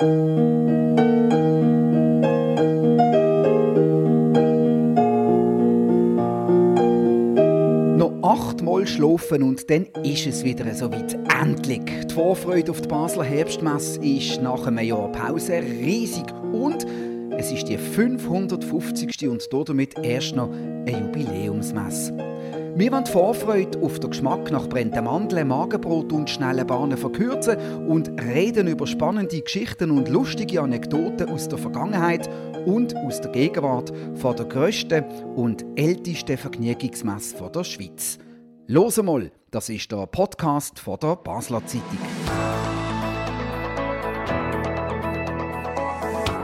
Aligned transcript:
Noch 0.00 0.08
achtmal 8.22 8.86
schlafen 8.88 9.44
und 9.44 9.70
dann 9.70 9.86
ist 10.02 10.26
es 10.26 10.42
wieder 10.42 10.74
so 10.74 10.90
weit. 10.90 11.16
Endlich. 11.40 11.82
Die 12.08 12.14
Vorfreude 12.14 12.72
auf 12.72 12.80
die 12.80 12.88
Basler 12.88 13.22
Herbstmesse 13.22 14.00
ist 14.00 14.42
nach 14.42 14.66
einem 14.66 14.84
Jahr 14.84 15.12
Pause 15.12 15.62
riesig 15.62 16.26
und 16.52 16.84
es 17.38 17.52
ist 17.52 17.68
die 17.68 17.78
550. 17.78 19.28
und 19.28 19.46
damit 19.68 19.96
erst 20.02 20.34
noch 20.34 20.50
eine 20.50 20.90
Jubiläumsmesse. 20.90 22.33
Wir 22.76 22.90
wollen 22.90 23.04
die 23.04 23.12
Vorfreude 23.12 23.78
auf 23.82 24.00
den 24.00 24.10
Geschmack 24.10 24.50
nach 24.50 24.68
brennten 24.68 25.04
Mandeln, 25.04 25.46
Magenbrot 25.46 26.12
und 26.12 26.28
schnellen 26.28 26.66
Bahnen 26.66 26.98
verkürzen 26.98 27.56
und 27.86 28.20
reden 28.20 28.66
über 28.66 28.88
spannende 28.88 29.40
Geschichten 29.40 29.92
und 29.92 30.08
lustige 30.08 30.60
Anekdoten 30.60 31.28
aus 31.28 31.48
der 31.48 31.58
Vergangenheit 31.58 32.28
und 32.66 32.96
aus 32.96 33.20
der 33.20 33.30
Gegenwart 33.30 33.92
von 34.16 34.34
der 34.34 34.46
grössten 34.46 35.04
und 35.36 35.64
ältesten 35.76 36.36
Vergnügungsmesse 36.36 37.48
der 37.54 37.62
Schweiz. 37.62 38.18
Los 38.66 39.00
mal, 39.00 39.30
das 39.52 39.68
ist 39.68 39.92
der 39.92 40.06
Podcast 40.06 40.80
von 40.80 40.98
der 41.00 41.14
Basler 41.14 41.64
Zeitung. 41.64 42.53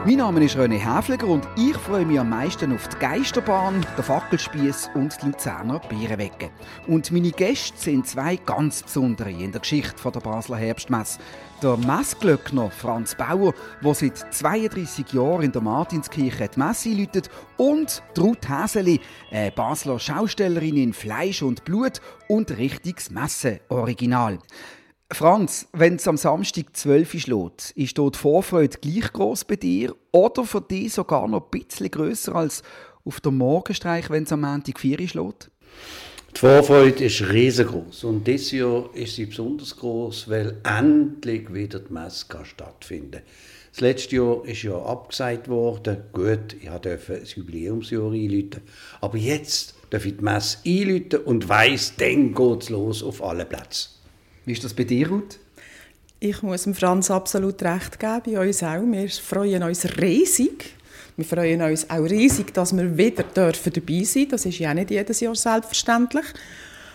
Mein 0.07 0.17
Name 0.17 0.43
ist 0.43 0.57
René 0.57 0.79
Häfliger 0.79 1.27
und 1.27 1.47
ich 1.59 1.77
freue 1.77 2.07
mich 2.07 2.19
am 2.19 2.31
meisten 2.31 2.73
auf 2.73 2.89
die 2.89 2.99
Geisterbahn, 3.01 3.85
den 3.99 4.03
Fackelspieß 4.03 4.93
und 4.95 5.15
die 5.21 5.27
Luzerner 5.27 5.79
Bierenwege. 5.79 6.49
Und 6.87 7.13
meine 7.13 7.31
Gäste 7.31 7.77
sind 7.77 8.07
zwei 8.07 8.37
ganz 8.37 8.83
besondere 8.83 9.31
in 9.31 9.53
der 9.53 9.61
Geschichte 9.61 10.11
der 10.11 10.21
Basler 10.21 10.57
Herbstmesse. 10.57 11.19
Der 11.63 11.77
Messglöckner 11.77 12.71
Franz 12.71 13.15
Bauer, 13.15 13.53
der 13.85 13.95
seit 13.95 14.17
32 14.33 15.13
Jahren 15.13 15.43
in 15.43 15.53
der 15.53 15.61
Martinskirche 15.61 16.49
die 16.49 16.59
Messe 16.59 16.89
einläutet, 16.89 17.29
und 17.59 18.03
Ruth 18.19 18.49
Häseli, 18.49 19.03
eine 19.31 19.51
Basler 19.51 19.99
Schaustellerin 19.99 20.79
in 20.79 20.93
Fleisch 20.95 21.43
und 21.43 21.67
Blut 21.67 22.01
und 22.27 22.57
richtiges 22.57 23.11
Messe-Original. 23.11 24.39
Franz, 25.13 25.67
wenn 25.73 25.97
es 25.97 26.07
am 26.07 26.17
Samstag 26.17 26.77
12 26.77 27.15
Uhr 27.15 27.21
schlägt, 27.21 27.71
ist 27.75 27.99
dort 27.99 28.15
die 28.15 28.21
Vorfreude 28.21 28.79
gleich 28.79 29.13
groß 29.13 29.45
bei 29.45 29.57
dir 29.57 29.95
oder 30.13 30.45
für 30.45 30.61
dich 30.61 30.93
sogar 30.93 31.27
noch 31.27 31.45
ein 31.45 31.51
bisschen 31.51 31.91
grösser 31.91 32.37
als 32.37 32.63
auf 33.05 33.21
der 33.21 33.33
Morgenstreich, 33.33 34.09
wenn 34.11 34.23
es 34.23 34.33
am 34.33 34.43
Montag 34.43 34.79
4 34.79 35.01
Uhr 35.01 35.09
schlägt? 35.09 35.51
Die 36.35 36.39
Vorfreude 36.39 37.05
ist 37.05 37.29
riesengroß 37.29 38.05
und 38.05 38.25
dieses 38.25 38.53
Jahr 38.53 38.89
ist 38.95 39.17
sie 39.17 39.27
besonders 39.27 39.77
groß, 39.77 40.31
weil 40.31 40.59
endlich 40.63 41.53
wieder 41.53 41.81
die 41.81 41.93
Messe 41.93 42.27
stattfinden 42.45 43.11
kann. 43.11 43.23
Das 43.73 43.81
letzte 43.81 44.17
Jahr 44.17 44.45
ist 44.45 44.63
ja 44.63 44.81
abgesagt 44.81 45.49
worden. 45.49 46.05
Gut, 46.13 46.55
ich 46.61 46.69
durfte 46.69 47.15
ein 47.15 47.25
Jubiläumsjahr 47.25 48.13
einläuten. 48.13 48.63
Aber 49.01 49.17
jetzt 49.17 49.75
darf 49.91 50.07
ich 50.07 50.17
die 50.17 50.25
Messe 50.25 50.59
einläuten 50.65 51.21
und 51.21 51.49
weiss, 51.49 51.95
dann 51.97 52.35
geht 52.35 52.63
es 52.63 52.69
los 52.69 53.03
auf 53.03 53.23
allen 53.23 53.49
Plätzen. 53.49 54.00
Wie 54.51 54.55
ist 54.55 54.65
das 54.65 54.75
bei 54.75 54.83
dir, 54.83 55.09
Ruth? 55.09 55.39
Ich 56.19 56.43
muss 56.43 56.65
dem 56.65 56.75
Franz 56.75 57.09
absolut 57.09 57.63
recht 57.63 58.01
geben, 58.01 58.23
bei 58.27 58.49
uns 58.49 58.65
auch. 58.65 58.83
Wir 58.83 59.09
freuen 59.09 59.63
uns 59.63 59.85
riesig. 59.97 60.75
Wir 61.17 61.25
freuen 61.25 61.63
uns 61.63 61.89
auch 61.89 62.03
riesig, 62.03 62.53
dass 62.53 62.77
wir 62.77 62.99
wieder 62.99 63.23
dürfen 63.23 63.73
dabei 63.73 64.03
sein 64.03 64.23
dürfen. 64.23 64.29
Das 64.31 64.47
ist 64.47 64.59
ja 64.59 64.75
nicht 64.75 64.91
jedes 64.91 65.21
Jahr 65.21 65.37
selbstverständlich. 65.37 66.25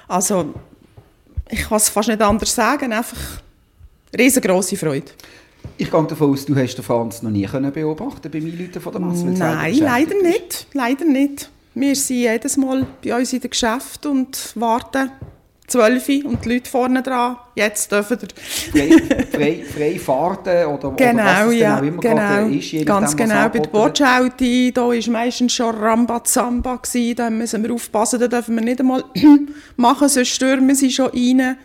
Also, 0.10 0.54
ich 1.50 1.62
kann 1.62 1.78
es 1.78 1.88
fast 1.88 2.10
nicht 2.10 2.22
anders 2.22 2.54
sagen. 2.54 2.92
Einfach 2.92 3.42
riesengroße 4.20 4.76
Freude. 4.76 5.14
Ich 5.78 5.90
gehe 5.90 6.08
davon 6.08 6.32
aus, 6.34 6.46
du 6.46 6.58
hast 6.58 6.76
den 6.76 6.84
Franz 6.84 7.22
noch 7.22 7.32
nie 7.32 7.48
beobachten 7.48 8.30
beim 8.30 8.46
Einläuten 8.46 8.82
von 8.82 8.92
der 8.92 9.02
Masse. 9.02 9.28
Nein, 9.28 9.78
leider 9.78 10.22
nicht. 10.22 10.68
Leider 10.74 11.06
nicht. 11.06 11.50
Wir 11.74 11.96
sind 11.96 12.18
jedes 12.18 12.58
Mal 12.58 12.86
bei 13.02 13.18
uns 13.18 13.32
in 13.32 13.40
den 13.40 13.50
Geschäft 13.50 14.06
und 14.06 14.52
warten 14.56 15.10
12 15.68 16.26
und 16.26 16.46
die 16.46 16.54
Leute 16.54 16.70
vorne 16.70 17.02
dran, 17.02 17.38
jetzt 17.56 17.92
dürfen 17.92 18.20
ihr... 18.22 18.72
frei, 18.72 19.24
frei, 19.32 19.66
frei 19.66 20.00
fahrten 20.00 20.66
oder, 20.68 20.92
genau, 20.92 21.24
oder 21.24 21.46
was 21.48 21.54
es 21.54 21.60
ja, 21.60 21.80
genau 21.80 21.88
immer 21.88 22.02
genau, 22.02 22.48
ist. 22.48 22.86
Ganz 22.86 23.18
genau, 23.18 23.50
bei 23.50 23.60
der 23.60 23.70
Bordschauti, 23.70 24.72
da 24.74 24.82
war 24.82 25.12
meistens 25.12 25.54
schon 25.54 25.76
Rambazamba, 25.76 26.80
da 27.16 27.30
müssen 27.30 27.64
wir 27.64 27.74
aufpassen, 27.74 28.20
da 28.20 28.28
dürfen 28.28 28.56
wir 28.56 28.64
nicht 28.64 28.80
einmal 28.80 29.04
machen, 29.76 30.08
sonst 30.08 30.30
stürmen 30.30 30.76
sie 30.76 30.92
schon 30.92 31.08
rein. 31.08 31.58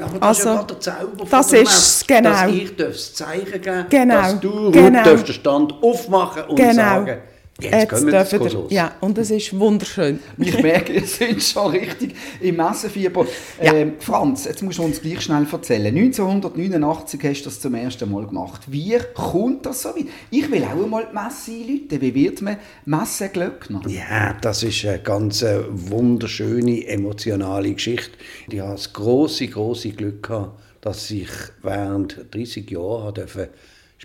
Aber 0.00 0.18
das 0.18 0.46
also, 0.46 0.50
ist 0.50 0.56
ja 0.56 0.62
der 0.64 0.80
Zauber 0.80 1.26
das 1.30 1.50
von 1.50 1.58
ist, 1.58 2.08
genau. 2.08 2.30
dass 2.30 2.50
ich 2.50 2.76
das 2.76 3.14
Zeichen 3.14 3.62
geben 3.62 3.86
genau, 3.88 4.14
dass 4.14 4.40
du 4.40 4.70
genau. 4.70 5.02
den 5.04 5.26
Stand 5.26 5.72
aufmachen 5.82 6.44
und 6.44 6.56
genau. 6.56 6.74
sagen, 6.74 7.18
Jetzt, 7.58 7.72
Jetzt 7.72 7.90
dürfen 8.04 8.40
wir, 8.40 8.66
ja, 8.68 8.92
und 9.00 9.16
es 9.16 9.30
ist 9.30 9.58
wunderschön. 9.58 10.18
Ich 10.36 10.62
merke, 10.62 10.92
ihr 10.92 11.06
seid 11.06 11.42
schon 11.42 11.70
richtig 11.70 12.14
im 12.40 12.56
Messenfieber. 12.56 13.26
Ja. 13.62 13.72
Ähm, 13.72 13.94
Franz, 13.98 14.44
jetzt 14.44 14.62
musst 14.62 14.78
du 14.78 14.82
uns 14.82 15.00
gleich 15.00 15.22
schnell 15.22 15.46
erzählen. 15.50 15.86
1989 15.86 17.20
hast 17.24 17.40
du 17.40 17.44
das 17.46 17.60
zum 17.60 17.74
ersten 17.74 18.10
Mal 18.10 18.26
gemacht. 18.26 18.60
Wie 18.66 18.98
kommt 19.14 19.64
das 19.64 19.82
so 19.82 19.88
weit? 19.88 20.04
Ich 20.30 20.50
will 20.50 20.64
auch 20.64 20.84
einmal 20.84 21.06
die 21.10 21.14
Messe 21.14 21.52
einläuten. 21.52 22.00
Wie 22.02 22.14
wird 22.14 22.42
man 22.42 22.58
Messenglöckner? 22.84 23.80
Ja, 23.88 24.34
das 24.34 24.62
ist 24.62 24.84
eine 24.84 24.98
ganz 24.98 25.40
äh, 25.40 25.60
wunderschöne, 25.70 26.86
emotionale 26.86 27.72
Geschichte. 27.72 28.18
Ich 28.50 28.60
hatte 28.60 28.72
das 28.72 28.92
grosse, 28.92 29.48
grosse 29.48 29.92
Glück, 29.92 30.24
gehabt, 30.24 30.60
dass 30.82 31.10
ich 31.10 31.30
während 31.62 32.26
30 32.32 32.70
Jahren 32.70 33.14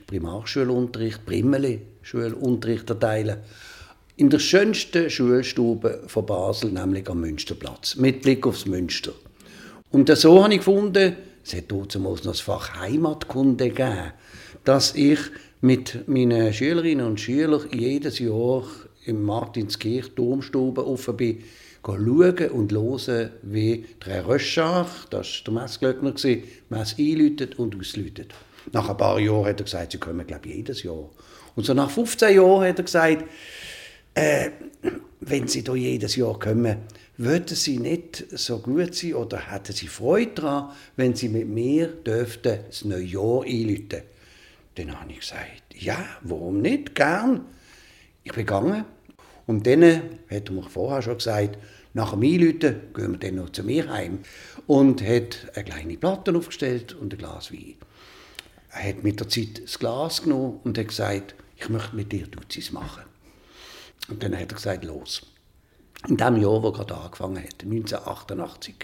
Primarschulunterricht, 0.07 1.25
Primmeli, 1.25 1.79
Schulunterricht 2.01 2.89
erteilen. 2.89 3.37
In 4.17 4.29
der 4.29 4.39
schönsten 4.39 5.09
Schulstube 5.09 6.03
von 6.07 6.25
Basel, 6.25 6.71
nämlich 6.71 7.09
am 7.09 7.21
Münsterplatz, 7.21 7.95
mit 7.95 8.21
Blick 8.21 8.45
aufs 8.45 8.65
Münster. 8.65 9.13
Und 9.91 10.15
so 10.15 10.43
habe 10.43 10.53
ich 10.53 10.59
gefunden, 10.59 11.15
es 11.43 11.53
hat 11.55 11.71
damals 11.71 11.95
noch 11.95 12.19
das 12.19 12.39
Fach 12.39 12.79
Heimatkunde 12.79 13.69
gegeben, 13.69 14.13
dass 14.63 14.95
ich 14.95 15.19
mit 15.61 16.07
meinen 16.07 16.53
Schülerinnen 16.53 17.05
und 17.05 17.19
Schülern 17.19 17.67
jedes 17.71 18.19
Jahr 18.19 18.63
im 19.05 19.23
Martinskirch 19.23 20.13
Domstube 20.15 20.85
offen 20.85 21.17
bin, 21.17 21.43
schauen 21.83 22.51
und 22.51 22.71
hören, 22.71 23.31
wie 23.41 23.85
der 24.05 24.27
Röschach, 24.27 25.05
das 25.09 25.27
war 25.27 25.53
der 25.53 25.61
Messglöckner, 25.61 26.13
Mess 26.69 26.95
einläutet 26.97 27.57
und 27.57 27.79
ausläutet. 27.79 28.33
Nach 28.71 28.89
ein 28.89 28.97
paar 28.97 29.19
Jahren 29.19 29.45
hat 29.45 29.59
er 29.59 29.63
gesagt, 29.63 29.91
sie 29.93 29.97
kommen, 29.97 30.25
glaube 30.25 30.47
ich, 30.47 30.55
jedes 30.55 30.83
Jahr. 30.83 31.09
Und 31.55 31.65
so 31.65 31.73
nach 31.73 31.89
15 31.89 32.35
Jahren 32.35 32.67
hat 32.67 32.79
er 32.79 32.83
gesagt, 32.83 33.23
äh, 34.13 34.49
wenn 35.19 35.47
sie 35.47 35.63
da 35.63 35.75
jedes 35.75 36.15
Jahr 36.15 36.37
kommen, 36.39 36.77
würden 37.17 37.55
sie 37.55 37.77
nicht 37.77 38.25
so 38.31 38.59
gut 38.59 38.95
sein 38.95 39.13
oder 39.13 39.51
hätten 39.51 39.73
sie 39.73 39.87
Freude 39.87 40.31
daran, 40.35 40.71
wenn 40.95 41.15
sie 41.15 41.29
mit 41.29 41.47
mir 41.47 41.87
dürften 41.87 42.59
das 42.67 42.83
neue 42.83 43.03
Jahr 43.03 43.43
einläuten. 43.43 44.01
Dann 44.75 44.99
habe 44.99 45.11
ich 45.11 45.19
gesagt, 45.19 45.63
ja, 45.75 46.03
warum 46.21 46.61
nicht, 46.61 46.95
gern. 46.95 47.45
Ich 48.23 48.33
bin 48.33 48.45
gegangen 48.45 48.85
und 49.45 49.67
dann 49.67 49.83
hat 49.83 50.49
er 50.49 50.51
mir 50.51 50.63
vorher 50.63 51.01
schon 51.01 51.17
gesagt, 51.17 51.57
nach 51.93 52.11
dem 52.11 52.23
Einläuten 52.23 52.81
gehen 52.93 53.11
wir 53.11 53.19
dann 53.19 53.35
noch 53.35 53.49
zu 53.49 53.63
mir 53.63 53.91
heim 53.91 54.19
und 54.65 55.01
hat 55.01 55.51
eine 55.53 55.65
kleine 55.65 55.97
Platte 55.97 56.35
aufgestellt 56.35 56.93
und 56.93 57.13
ein 57.13 57.17
Glas 57.17 57.51
Wein. 57.51 57.75
Er 58.71 58.89
hat 58.89 59.03
mit 59.03 59.19
der 59.19 59.27
Zeit 59.27 59.61
das 59.63 59.77
Glas 59.77 60.23
genommen 60.23 60.61
und 60.63 60.77
hat 60.77 60.87
gesagt, 60.87 61.35
ich 61.61 61.69
möchte 61.69 61.95
mit 61.95 62.11
dir 62.11 62.27
Duzis 62.27 62.71
machen. 62.71 63.03
Und 64.09 64.23
dann 64.23 64.33
hat 64.33 64.51
er 64.51 64.55
gesagt, 64.55 64.83
los. 64.83 65.25
In 66.07 66.17
dem 66.17 66.41
Jahr, 66.41 66.63
wo 66.63 66.71
gerade 66.71 66.95
angefangen 66.95 67.43
hat, 67.43 67.63
1988, 67.63 68.75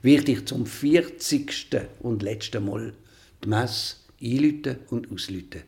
werde 0.00 0.32
ich 0.32 0.46
zum 0.46 0.64
40. 0.64 1.88
und 2.00 2.22
letzten 2.22 2.64
Mal 2.64 2.94
die 3.42 3.48
Messe 3.48 3.96
einläuten 4.22 4.78
und 4.88 5.12
ausläuten. 5.12 5.64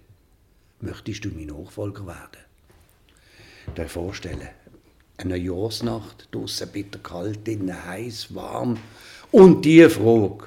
Möchtest 0.81 1.25
du 1.25 1.29
mein 1.29 1.47
Nachfolger 1.47 2.07
werden? 2.07 2.45
Dir 3.77 3.89
vorstellen, 3.89 4.49
eine 5.19 5.37
Jahresnacht, 5.37 6.29
draußen 6.31 6.69
bitter 6.71 6.99
kalt, 6.99 7.47
innen 7.49 7.85
heiß, 7.85 8.35
warm 8.35 8.79
und 9.31 9.65
die 9.65 9.89
Frage, 9.89 10.47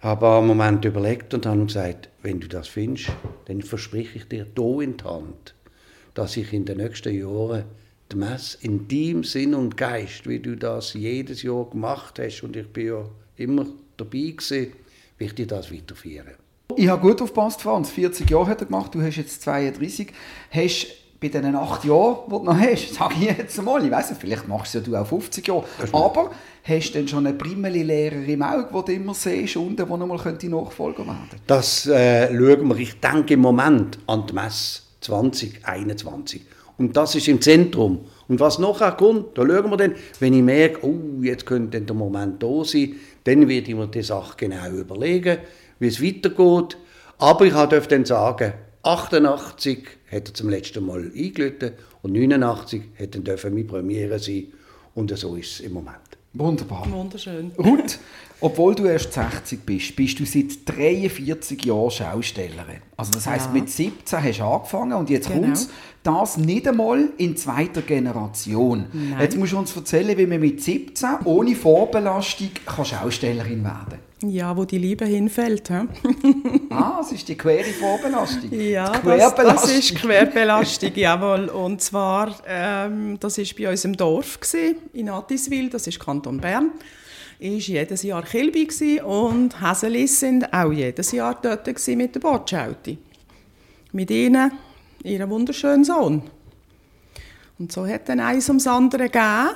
habe 0.00 0.28
einen 0.28 0.46
Moment 0.46 0.84
überlegt 0.84 1.34
und 1.34 1.46
habe 1.46 1.64
gesagt, 1.64 2.08
wenn 2.22 2.40
du 2.40 2.48
das 2.48 2.68
findest, 2.68 3.10
dann 3.46 3.62
verspreche 3.62 4.18
ich 4.18 4.28
dir 4.28 4.46
hier 4.54 4.80
in 4.80 4.96
die 4.96 5.04
Hand, 5.04 5.54
dass 6.14 6.36
ich 6.36 6.52
in 6.52 6.64
den 6.64 6.78
nächsten 6.78 7.14
Jahren 7.14 7.64
die 8.12 8.16
Messe 8.16 8.58
in 8.60 8.86
deinem 8.88 9.24
Sinn 9.24 9.54
und 9.54 9.76
Geist, 9.76 10.28
wie 10.28 10.38
du 10.38 10.56
das 10.56 10.94
jedes 10.94 11.42
Jahr 11.42 11.68
gemacht 11.68 12.18
hast, 12.18 12.42
und 12.42 12.56
ich 12.56 12.68
bin 12.68 12.86
ja 12.86 13.04
immer 13.36 13.66
dabei 13.96 14.34
gewesen, 14.36 14.72
will 15.18 15.26
ich 15.26 15.34
dir 15.34 15.46
das 15.46 15.72
weiterführen. 15.72 16.34
Ich 16.76 16.88
habe 16.88 17.00
gut 17.00 17.22
aufgepasst, 17.22 17.62
Franz. 17.62 17.90
40 17.90 18.28
Jahre 18.28 18.48
hat 18.48 18.60
er 18.60 18.66
gemacht, 18.66 18.94
du 18.94 19.00
hast 19.00 19.16
jetzt 19.16 19.42
32. 19.42 20.12
Hast 20.50 20.86
bei 21.18 21.28
diesen 21.28 21.54
acht 21.54 21.84
Jahren, 21.84 22.16
die 22.26 22.30
du 22.30 22.42
noch 22.44 22.58
hast, 22.58 22.94
sage 22.94 23.14
ich 23.20 23.38
jetzt 23.38 23.62
mal, 23.62 23.84
ich 23.84 23.90
weiss 23.90 24.10
nicht, 24.10 24.20
vielleicht 24.20 24.48
machst 24.48 24.74
du 24.74 24.78
es 24.78 24.86
ja 24.86 24.92
du 24.92 24.96
auch 25.00 25.06
50 25.06 25.46
Jahre, 25.46 25.64
aber 25.92 26.30
hast 26.62 26.90
du 26.90 26.98
denn 26.98 27.08
schon 27.08 27.26
eine 27.26 27.36
Primeli-Lehrer 27.36 28.24
im 28.26 28.42
Auge, 28.42 28.68
die 28.70 28.84
du 28.84 28.92
immer 28.92 29.14
siehst, 29.14 29.56
und 29.56 29.78
der 29.78 29.86
nochmal 29.86 30.18
Nachfolger 30.18 31.06
werden 31.06 31.28
könnte? 31.30 31.36
Das 31.46 31.86
äh, 31.86 32.28
schauen 32.28 32.68
wir, 32.68 32.76
ich 32.76 33.00
denke 33.00 33.34
im 33.34 33.40
Moment 33.40 33.98
an 34.06 34.26
die 34.26 34.34
Messe 34.34 34.82
2021. 35.00 36.42
Und 36.78 36.96
das 36.96 37.14
ist 37.14 37.28
im 37.28 37.40
Zentrum. 37.40 38.00
Und 38.28 38.40
was 38.40 38.58
nachher 38.58 38.92
kommt, 38.92 39.38
da 39.38 39.42
schauen 39.46 39.70
wir 39.70 39.76
dann, 39.76 39.94
wenn 40.20 40.34
ich 40.34 40.42
merke, 40.42 40.86
oh, 40.86 41.22
jetzt 41.22 41.46
könnte 41.46 41.80
der 41.80 41.96
Moment 41.96 42.42
da 42.42 42.64
sein, 42.64 42.96
dann 43.24 43.48
werde 43.48 43.70
ich 43.70 43.76
mir 43.76 43.86
die 43.86 44.02
Sache 44.02 44.34
genau 44.36 44.68
überlegen, 44.68 45.38
wie 45.78 45.88
es 45.88 46.02
weitergeht. 46.02 46.76
Aber 47.18 47.46
ich 47.46 47.54
darf 47.54 47.86
dann 47.88 48.04
sagen, 48.04 48.52
88 48.86 49.78
hat 50.12 50.28
er 50.28 50.34
zum 50.34 50.48
letzten 50.48 50.86
Mal 50.86 51.10
eingelötet 51.14 51.74
und 52.02 52.12
89 52.12 52.82
hat 53.00 53.14
dann 53.14 53.24
dürfen 53.24 53.52
meine 53.54 53.64
Premiere 53.66 54.18
sein. 54.18 54.44
Und 54.94 55.16
so 55.18 55.34
ist 55.34 55.52
es 55.54 55.60
im 55.60 55.72
Moment. 55.72 55.98
Wunderbar. 56.34 56.86
Wunderschön. 56.90 57.50
Ruth, 57.58 57.98
obwohl 58.40 58.74
du 58.74 58.84
erst 58.84 59.12
60 59.14 59.60
bist, 59.64 59.96
bist 59.96 60.20
du 60.20 60.26
seit 60.26 60.50
43 60.66 61.64
Jahren 61.64 61.90
Schaustellerin. 61.90 62.80
Also 62.96 63.10
das 63.12 63.26
heisst, 63.26 63.46
Ja. 63.46 63.52
mit 63.52 63.70
17 63.70 64.22
hast 64.22 64.38
du 64.40 64.44
angefangen 64.44 64.92
und 64.92 65.08
jetzt 65.10 65.28
Genau. 65.28 65.40
kommt's 65.46 65.68
das 66.02 66.36
nicht 66.36 66.68
einmal 66.68 67.08
in 67.16 67.36
zweiter 67.36 67.80
Generation. 67.82 68.86
Nein. 68.92 69.16
Jetzt 69.20 69.36
musst 69.36 69.52
du 69.52 69.58
uns 69.58 69.74
erzählen, 69.74 70.16
wie 70.16 70.26
man 70.26 70.40
mit 70.40 70.62
17 70.62 71.08
ohne 71.24 71.54
Vorbelastung 71.56 72.50
kann 72.66 72.84
Schaustellerin 72.84 73.64
werden 73.64 73.98
Ja, 74.30 74.56
wo 74.56 74.64
die 74.66 74.78
Liebe 74.78 75.06
hinfällt. 75.06 75.68
He? 75.68 75.74
Ah, 76.70 76.96
das 76.98 77.12
ist 77.12 77.28
die 77.28 77.36
quere 77.36 77.64
Vorbelastung. 77.64 78.52
Ja, 78.52 78.90
das, 78.98 79.34
das 79.34 79.72
ist 79.72 79.96
Querbelastung, 79.96 80.92
jawohl. 80.94 81.48
Und 81.48 81.80
zwar, 81.80 82.34
ähm, 82.46 83.18
das 83.20 83.38
war 83.38 83.44
bei 83.58 83.70
uns 83.70 83.84
im 83.84 83.96
Dorf, 83.96 84.40
gewesen, 84.40 84.76
in 84.92 85.08
Attiswil, 85.08 85.70
das 85.70 85.86
ist 85.86 86.00
Kanton 86.00 86.40
Bern. 86.40 86.72
Ich 87.38 87.68
war 87.68 87.74
jedes 87.76 88.02
Jahr 88.02 88.22
Kilby 88.22 89.00
und 89.02 89.60
Häselis 89.60 90.20
sind 90.20 90.52
auch 90.52 90.72
jedes 90.72 91.12
Jahr 91.12 91.38
dort 91.40 91.66
mit 91.88 92.14
der 92.14 92.20
Bordschauti. 92.20 92.98
Mit 93.92 94.10
ihnen, 94.10 94.52
ihren 95.02 95.28
wunderschönen 95.30 95.84
Sohn. 95.84 96.22
Und 97.58 97.72
so 97.72 97.86
hat 97.86 98.08
dann 98.08 98.20
eins 98.20 98.48
ums 98.48 98.66
andere 98.66 99.04
gegeben. 99.04 99.50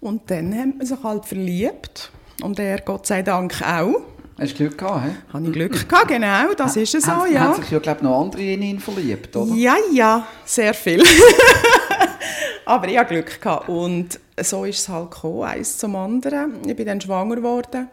Und 0.00 0.30
dann 0.30 0.56
hat 0.58 0.76
man 0.78 0.86
sich 0.86 1.02
halt 1.02 1.24
verliebt. 1.26 2.10
Und 2.42 2.58
er, 2.58 2.80
Gott 2.80 3.06
sei 3.06 3.22
Dank, 3.22 3.62
auch. 3.62 4.02
Hast 4.42 4.52
du 4.52 4.56
Glück 4.56 4.78
gehabt, 4.78 5.04
hä? 5.04 5.10
Habe 5.32 5.46
ich 5.46 5.52
Glück 5.52 5.88
gehabt, 5.88 6.08
genau, 6.08 6.52
das 6.56 6.76
ist 6.76 6.94
es 6.94 7.06
Haben- 7.06 7.32
ja. 7.32 7.40
Haben 7.40 7.62
sich 7.62 7.70
ja, 7.70 7.78
glaube 7.78 7.98
ich, 7.98 8.02
noch 8.02 8.20
andere 8.20 8.42
in 8.42 8.62
ihn 8.62 8.80
verliebt, 8.80 9.36
oder? 9.36 9.54
Ja, 9.54 9.76
ja, 9.92 10.26
sehr 10.44 10.74
viel. 10.74 11.02
Aber 12.64 12.88
ich 12.88 12.98
hatte 12.98 13.14
Glück. 13.14 13.40
Gehabt. 13.40 13.68
Und 13.68 14.18
so 14.40 14.64
ist 14.64 14.78
es 14.80 14.88
halt 14.88 15.10
gekommen, 15.10 15.42
eins 15.42 15.78
zum 15.78 15.96
anderen. 15.96 16.68
Ich 16.68 16.76
bin 16.76 16.86
dann 16.86 17.00
schwanger 17.00 17.36
geworden. 17.36 17.88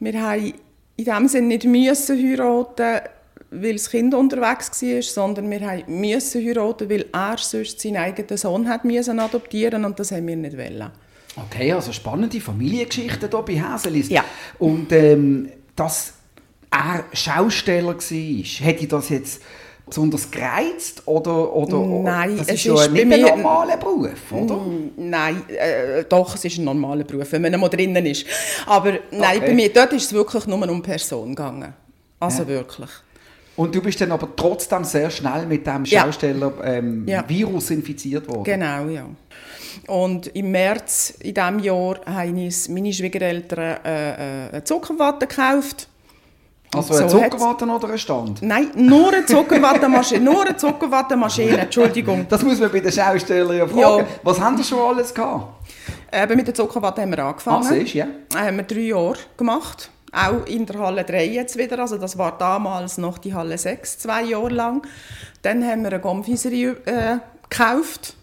Wir 0.00 0.20
haben 0.22 0.54
in 0.96 1.04
dem 1.04 1.28
Sinne 1.28 1.46
nicht 1.48 1.64
müssen 1.64 2.18
heiraten, 2.18 3.00
weil 3.50 3.72
das 3.74 3.90
Kind 3.90 4.14
unterwegs 4.14 4.82
war, 4.82 5.02
sondern 5.02 5.50
wir 5.50 5.60
haben 5.60 6.00
müssen 6.00 6.44
heiraten, 6.46 6.88
weil 6.90 7.06
er 7.12 7.36
sonst 7.38 7.80
seinen 7.80 7.96
eigenen 7.98 8.36
Sohn 8.36 8.68
hat 8.68 8.84
müssen 8.84 9.18
adoptieren 9.20 9.84
und 9.84 9.98
das 9.98 10.12
haben 10.12 10.26
wir 10.26 10.36
nicht 10.36 10.56
wollen. 10.56 10.90
Okay, 11.36 11.72
also 11.72 11.92
spannende 11.92 12.40
Familiengeschichte 12.40 13.28
hier 13.30 13.42
bei 13.42 13.54
Häselis. 13.54 14.08
Ja. 14.08 14.24
Und 14.58 14.92
ähm, 14.92 15.48
dass 15.74 16.14
er 16.70 17.04
Schausteller 17.12 17.94
war, 17.94 17.96
hätte 17.96 18.82
ich 18.82 18.88
das 18.88 19.08
jetzt 19.08 19.42
besonders 19.86 20.30
gereizt? 20.30 21.02
Oder, 21.06 21.52
oder, 21.54 21.78
Nein, 21.78 22.36
das 22.36 22.48
es 22.48 22.54
ist 22.54 22.64
ja 22.64 22.82
ist 22.82 22.92
nicht 22.92 23.12
ein 23.12 23.20
normaler 23.20 23.76
Beruf, 23.76 24.32
oder? 24.32 24.60
Nein, 24.96 25.42
äh, 25.48 26.04
doch, 26.04 26.34
es 26.34 26.44
ist 26.44 26.58
ein 26.58 26.64
normaler 26.64 27.04
Beruf, 27.04 27.30
wenn 27.32 27.42
man 27.42 27.54
einmal 27.54 27.70
drinnen 27.70 28.04
ist. 28.06 28.26
Aber 28.66 28.92
nein, 29.10 29.38
Okay. 29.38 29.46
bei 29.48 29.54
mir, 29.54 29.72
dort 29.72 29.92
ist 29.92 30.04
es 30.04 30.12
wirklich 30.12 30.46
nur 30.46 30.68
um 30.68 30.82
Person 30.82 31.34
gegangen. 31.34 31.74
Also 32.20 32.46
wirklich. 32.46 32.90
Und 33.56 33.74
du 33.74 33.82
bist 33.82 34.00
dann 34.00 34.12
aber 34.12 34.34
trotzdem 34.34 34.84
sehr 34.84 35.10
schnell 35.10 35.46
mit 35.46 35.66
dem. 35.66 35.84
Schausteller-Virus 35.84 36.64
ähm, 36.64 37.06
Ja. 37.06 37.24
Virus 37.28 37.70
infiziert 37.70 38.26
worden. 38.28 38.44
Genau, 38.44 38.88
ja. 38.88 39.06
Und 39.86 40.28
im 40.28 40.50
März 40.50 41.14
in 41.20 41.34
diesem 41.34 41.58
Jahr 41.58 42.00
haben 42.06 42.44
uns 42.44 42.68
meine 42.68 42.92
Schwiegereltern 42.92 43.78
äh, 43.84 44.46
äh, 44.46 44.48
eine 44.50 44.64
Zuckerwatte 44.64 45.26
gekauft. 45.26 45.88
Also 46.74 46.94
Und 46.94 47.02
ein 47.02 47.08
so 47.10 47.18
Zuckerwatte 47.18 47.66
oder 47.66 47.90
ein 47.90 47.98
Stand? 47.98 48.40
Nein, 48.42 48.70
nur 48.74 49.12
eine 49.12 49.26
Zuckerwattemaschine, 49.26 50.20
nur 50.24 50.46
eine 50.46 50.56
Zuckerwattemaschine, 50.56 51.58
Entschuldigung. 51.58 52.26
Das 52.28 52.42
muss 52.42 52.58
man 52.58 52.70
bei 52.72 52.80
den 52.80 52.90
Schaustellern 52.92 53.56
ja 53.58 53.66
fragen. 53.66 53.80
Ja. 53.80 54.06
Was 54.22 54.40
haben 54.40 54.56
die 54.56 54.64
schon 54.64 54.78
alles 54.78 55.12
gehabt? 55.12 55.66
Eben 56.10 56.36
mit 56.36 56.46
der 56.46 56.54
Zuckerwatte 56.54 57.02
haben 57.02 57.10
wir 57.10 57.18
angefangen. 57.24 57.66
Ah, 57.66 57.68
siehst 57.68 57.94
ja. 57.94 58.06
Äh, 58.34 58.38
haben 58.38 58.56
wir 58.56 58.64
drei 58.64 58.80
Jahre 58.80 59.16
gemacht. 59.36 59.90
Auch 60.12 60.44
in 60.46 60.66
der 60.66 60.78
Halle 60.78 61.04
3 61.04 61.26
jetzt 61.26 61.56
wieder. 61.56 61.78
Also 61.78 61.96
das 61.96 62.18
war 62.18 62.36
damals 62.36 62.98
noch 62.98 63.16
die 63.16 63.32
Halle 63.32 63.56
6, 63.56 63.98
zwei 63.98 64.24
Jahre 64.24 64.50
lang. 64.50 64.86
Dann 65.40 65.64
haben 65.64 65.82
wir 65.82 65.88
eine 65.92 66.00
Confiserie 66.00 66.76
äh, 66.84 67.16
gekauft. 67.48 68.14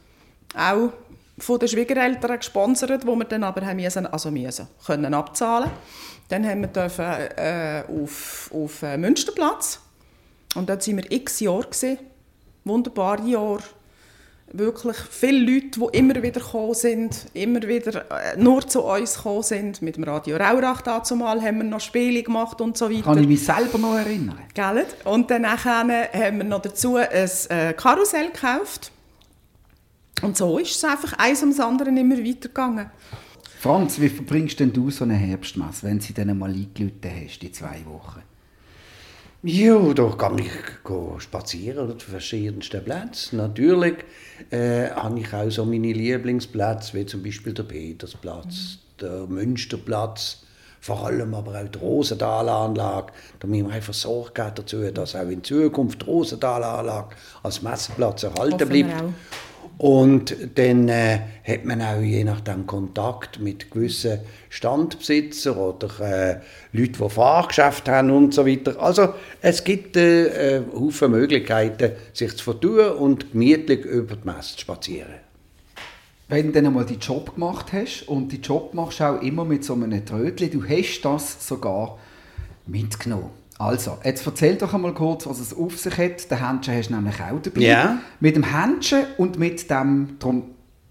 Auch 0.56 0.92
von 1.40 1.60
den 1.60 1.68
Schwiegereltern 1.68 2.38
gesponsert, 2.38 3.08
wo 3.08 3.16
wir 3.16 3.26
dann 3.26 3.44
aber 3.44 3.66
haben 3.66 3.78
müssen, 3.78 4.06
also 4.06 4.30
müssen, 4.30 4.68
können 4.86 5.14
abzahlen. 5.14 5.72
Dann 6.28 6.48
haben 6.48 6.62
wir 6.62 6.68
dürfen, 6.68 7.06
äh, 7.06 7.84
auf, 7.88 8.52
auf 8.54 8.84
äh, 8.84 8.98
Münsterplatz. 8.98 9.80
Und 10.56 10.70
dort 10.70 10.88
waren 10.88 10.98
wir 10.98 11.12
x 11.12 11.40
Jahre. 11.40 11.64
Gewesen. 11.64 11.98
Wunderbare 12.66 13.24
Jahre 13.24 13.64
wirklich 14.54 14.98
viele 14.98 15.40
Leute, 15.40 15.80
die 15.80 15.98
immer 15.98 16.16
wieder 16.16 16.42
gekommen 16.42 16.74
sind, 16.74 17.28
immer 17.34 17.62
wieder 17.62 18.06
äh, 18.12 18.38
nur 18.38 18.68
zu 18.68 18.84
uns 18.84 19.16
gekommen 19.16 19.44
sind. 19.44 19.82
Mit 19.82 19.98
dem 19.98 20.04
Radio 20.04 20.38
Raurach 20.38 20.82
dazumal 20.82 21.42
haben 21.42 21.58
wir 21.58 21.64
noch 21.66 21.80
Spiele 21.80 22.24
gemacht 22.24 22.60
und 22.62 22.78
so 22.78 22.90
weiter. 22.90 23.04
Kann 23.04 23.20
ich 23.20 23.28
mich 23.28 23.44
selber 23.44 23.78
noch 23.78 23.96
erinnern? 23.96 24.40
Gell? 24.54 24.86
Und 25.06 25.30
dann 25.30 25.46
haben 25.46 25.90
wir 25.90 26.44
noch 26.44 26.62
dazu 26.62 26.96
ein 26.96 27.08
äh, 27.12 27.74
Karussell 27.74 28.32
gekauft. 28.32 28.92
Und 30.22 30.36
so 30.36 30.58
ist 30.58 30.76
es 30.76 30.84
einfach 30.84 31.14
eins 31.14 31.42
ums 31.42 31.60
andere 31.60 31.90
immer 31.90 32.18
weitergegangen. 32.18 32.90
Franz, 33.60 34.00
wie 34.00 34.10
verbringst 34.10 34.60
denn 34.60 34.72
du 34.72 34.90
so 34.90 35.04
eine 35.04 35.16
Herbstmesse, 35.16 35.84
wenn 35.84 36.00
sie 36.00 36.14
dann 36.14 36.38
mal 36.38 36.50
eingelütet 36.50 37.06
hast, 37.06 37.40
die 37.40 37.52
zwei 37.52 37.84
Wochen? 37.86 38.22
Ja, 39.42 39.94
da 39.94 40.10
kann 40.18 40.38
ich 40.38 40.52
spazieren 41.20 41.86
oder 41.86 41.98
zu 41.98 42.10
verschiedensten 42.10 42.84
Plätzen. 42.84 43.38
Natürlich 43.38 43.96
äh, 44.50 44.90
habe 44.90 45.22
ich 45.22 45.34
auch 45.34 45.50
so 45.50 45.64
meine 45.64 45.94
Lieblingsplätze, 45.94 46.94
wie 46.94 47.06
zum 47.06 47.24
Beispiel 47.24 47.54
der 47.54 47.64
Petersplatz, 47.64 48.80
der 49.00 49.28
Münsterplatz, 49.28 50.44
vor 50.82 51.06
allem 51.06 51.34
aber 51.34 51.58
auch 51.58 51.68
die 51.70 51.80
Rosenthalanlage. 51.80 53.14
Da 53.40 53.48
müssen 53.48 53.68
wir 53.68 53.76
einfach 53.76 53.94
Sorge 53.94 54.34
geben 54.34 54.52
dazu, 54.56 54.92
dass 54.92 55.16
auch 55.16 55.30
in 55.30 55.42
Zukunft 55.42 56.02
die 56.02 56.06
Rosenthalanlage 56.06 57.16
als 57.42 57.62
Messeplatz 57.62 58.24
erhalten 58.24 58.60
Hoffen 58.60 58.68
bleibt. 58.68 59.04
Und 59.80 60.36
dann 60.56 60.90
äh, 60.90 61.20
hat 61.48 61.64
man 61.64 61.82
auch 61.82 62.02
je 62.02 62.26
nachdem 62.26 62.68
Kontakt 62.68 63.40
mit 63.40 63.72
gewissen 63.72 64.20
Standbesitzern 64.50 65.56
oder 65.56 65.88
äh, 66.02 66.40
Leuten, 66.74 67.02
die 67.02 67.10
Fahrgeschäfte 67.10 67.94
haben 67.94 68.12
und 68.12 68.34
so 68.34 68.46
weiter. 68.46 68.78
Also 68.78 69.14
es 69.42 69.64
gibt 69.64 69.96
äh, 69.96 70.58
äh, 70.58 70.64
Haufen 70.74 71.12
Möglichkeiten, 71.12 71.94
sich 72.12 72.36
zu 72.36 72.44
vertun 72.44 72.90
und 72.98 73.32
gemütlich 73.32 73.86
über 73.86 74.18
die 74.18 74.28
Messe 74.28 74.56
zu 74.56 74.60
spazieren. 74.60 75.14
Wenn 76.28 76.48
du 76.48 76.52
dann 76.52 76.66
einmal 76.66 76.86
deinen 76.86 77.00
Job 77.00 77.36
gemacht 77.36 77.72
hast, 77.72 78.04
und 78.10 78.34
die 78.34 78.42
Job 78.42 78.74
machst 78.74 79.02
auch 79.02 79.22
immer 79.22 79.46
mit 79.46 79.64
so 79.64 79.76
einem 79.76 80.06
Trötli, 80.06 80.50
du 80.50 80.62
hast 80.68 81.02
das 81.04 81.48
sogar 81.48 81.98
mitgenommen. 82.68 83.39
Also, 83.60 83.98
jetzt 84.06 84.26
erzähl 84.26 84.56
doch 84.56 84.74
einmal 84.74 84.94
kurz, 84.94 85.28
was 85.28 85.40
es 85.42 85.54
auf 85.54 85.78
sich 85.78 85.98
hat. 85.98 86.32
Den 86.32 86.48
Händchen 86.48 86.76
hast 86.76 86.90
du 86.90 86.96
nämlich 86.96 87.16
auch 87.20 87.42
dabei. 87.42 87.60
Ja. 87.60 87.98
Mit 88.22 88.38
dem 88.38 88.44
Händchen 88.44 89.04
und 89.18 89.38
mit 89.38 89.70
dem 89.70 90.18
Trom 90.18 90.44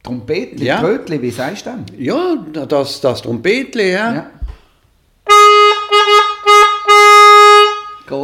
Trompetli, 0.03 0.67
Ja. 0.67 0.79
Trötli, 0.81 1.21
wie 1.21 1.31
sagst 1.31 1.67
du 1.67 1.71
denn? 1.71 1.87
Ja, 1.99 2.37
das, 2.67 3.01
das 3.01 3.23
Trompetli, 3.23 3.93
ja. 3.93 4.15
Ja. 4.15 4.31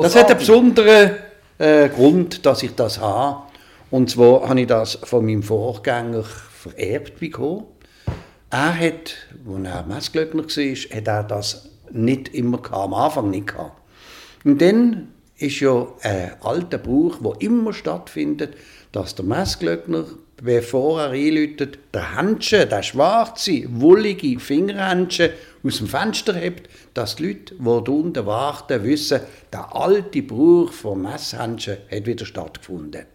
Das 0.03 0.15
hat 0.15 0.31
einen 0.31 0.39
besonderen 0.39 1.11
äh, 1.59 1.89
Grund, 1.89 2.45
dass 2.47 2.63
ich 2.63 2.75
das 2.75 3.01
habe. 3.01 3.45
Und 3.91 4.11
zwar 4.11 4.49
habe 4.49 4.61
ich 4.61 4.67
das 4.67 4.99
von 5.03 5.25
meinem 5.25 5.43
Vorgänger 5.43 6.23
vererbt 6.23 7.19
bekommen. 7.19 7.65
Er 8.51 8.79
hat, 8.79 9.17
als 9.47 9.65
er 9.65 9.85
Messglöckner 9.87 10.43
war, 10.45 10.97
hat 10.97 11.09
er 11.09 11.25
das 11.25 11.71
nicht 11.91 12.35
immer 12.35 12.59
gehabt, 12.59 12.85
am 12.85 12.95
Anfang 12.95 13.31
nicht 13.31 13.49
gehabt. 13.49 13.73
Und 14.45 14.61
dann 14.61 15.09
ist 15.37 15.61
ja 15.61 15.89
ein 16.03 16.33
alter 16.43 16.79
Brauch, 16.79 17.19
der 17.19 17.41
immer 17.41 17.73
stattfindet, 17.73 18.55
dass 18.93 19.15
der 19.15 19.25
Messglöckner, 19.25 20.05
bevor 20.43 21.01
er 21.01 21.11
einläutet, 21.11 21.79
der 21.93 22.17
Händchen, 22.17 22.69
der 22.69 22.83
schwarze, 22.83 23.65
wollige 23.69 24.39
Fingerhändchen 24.39 25.31
aus 25.65 25.79
dem 25.79 25.89
Fenster 25.89 26.35
hebt, 26.35 26.69
dass 26.93 27.17
die 27.17 27.27
Leute, 27.29 27.55
die 27.55 27.91
unten 27.91 28.27
warten, 28.27 28.85
wissen, 28.85 29.21
der 29.53 29.75
alte 29.75 30.23
Brauch 30.23 30.73
vom 30.73 31.03
Messhändchen 31.03 31.79
hat 31.91 32.07
wieder 32.07 32.27
stattgefunden. 32.27 33.07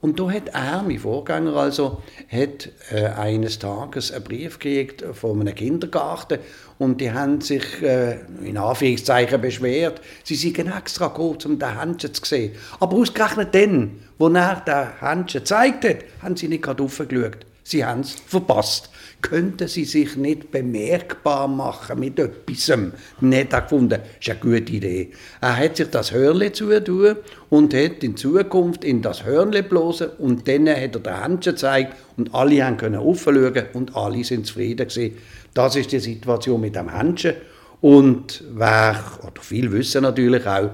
Und 0.00 0.18
da 0.18 0.30
hat 0.30 0.48
er, 0.48 0.82
mein 0.82 0.98
Vorgänger 0.98 1.54
also, 1.56 2.00
hat 2.30 2.70
äh, 2.90 3.04
eines 3.04 3.58
Tages 3.58 4.10
einen 4.10 4.24
Brief 4.24 4.58
gekriegt 4.58 5.04
von 5.12 5.40
einem 5.40 5.54
Kindergarten 5.54 6.38
und 6.78 7.02
die 7.02 7.12
haben 7.12 7.42
sich 7.42 7.82
äh, 7.82 8.20
in 8.42 8.56
Anführungszeichen 8.56 9.40
beschwert. 9.42 10.00
Sie 10.24 10.36
sind 10.36 10.58
extra 10.58 11.08
gekommen, 11.08 11.38
um 11.44 11.58
den 11.58 11.78
Händchen 11.78 12.14
zu 12.14 12.24
sehen. 12.24 12.52
Aber 12.78 12.96
ausgerechnet 12.96 13.54
dann, 13.54 14.00
wo 14.16 14.28
er 14.28 14.62
den 14.66 15.00
Händchen 15.06 15.42
gezeigt 15.42 15.84
hat, 15.84 15.98
haben 16.22 16.36
sie 16.36 16.48
nicht 16.48 16.62
gerade 16.62 16.82
raufgeschaut. 16.82 17.44
Sie 17.62 17.84
haben 17.84 18.00
es 18.00 18.12
verpasst 18.26 18.88
könnten 19.22 19.68
sie 19.68 19.84
sich 19.84 20.16
nicht 20.16 20.50
bemerkbar 20.50 21.48
machen 21.48 22.00
mit 22.00 22.18
etwas. 22.18 22.72
Nicht 23.20 23.50
gefunden, 23.50 24.00
das 24.00 24.00
ist 24.20 24.30
eine 24.30 24.40
gute 24.40 24.72
Idee. 24.72 25.10
Er 25.40 25.56
hat 25.56 25.76
sich 25.76 25.88
das 25.88 26.12
Hörle 26.12 26.52
zutun 26.52 27.16
und 27.48 27.74
hat 27.74 28.02
in 28.02 28.16
Zukunft 28.16 28.84
in 28.84 29.02
das 29.02 29.24
Hörle 29.24 29.62
bloßen 29.62 30.10
und 30.18 30.46
dann 30.48 30.68
hat 30.68 30.94
er 30.94 31.00
den 31.00 31.22
Händchen 31.22 31.54
gezeigt 31.54 31.96
und 32.16 32.34
alle 32.34 32.76
können 32.76 32.96
aufschauen 32.96 33.66
und 33.72 33.96
alle 33.96 34.24
sind 34.24 34.46
zufrieden 34.46 34.88
gewesen. 34.88 35.16
Das 35.54 35.76
ist 35.76 35.92
die 35.92 36.00
Situation 36.00 36.60
mit 36.60 36.76
dem 36.76 36.94
Händchen. 36.94 37.34
Und 37.80 38.44
wer, 38.52 39.02
oder 39.22 39.40
viele 39.40 39.72
wissen 39.72 40.02
natürlich 40.02 40.46
auch, 40.46 40.70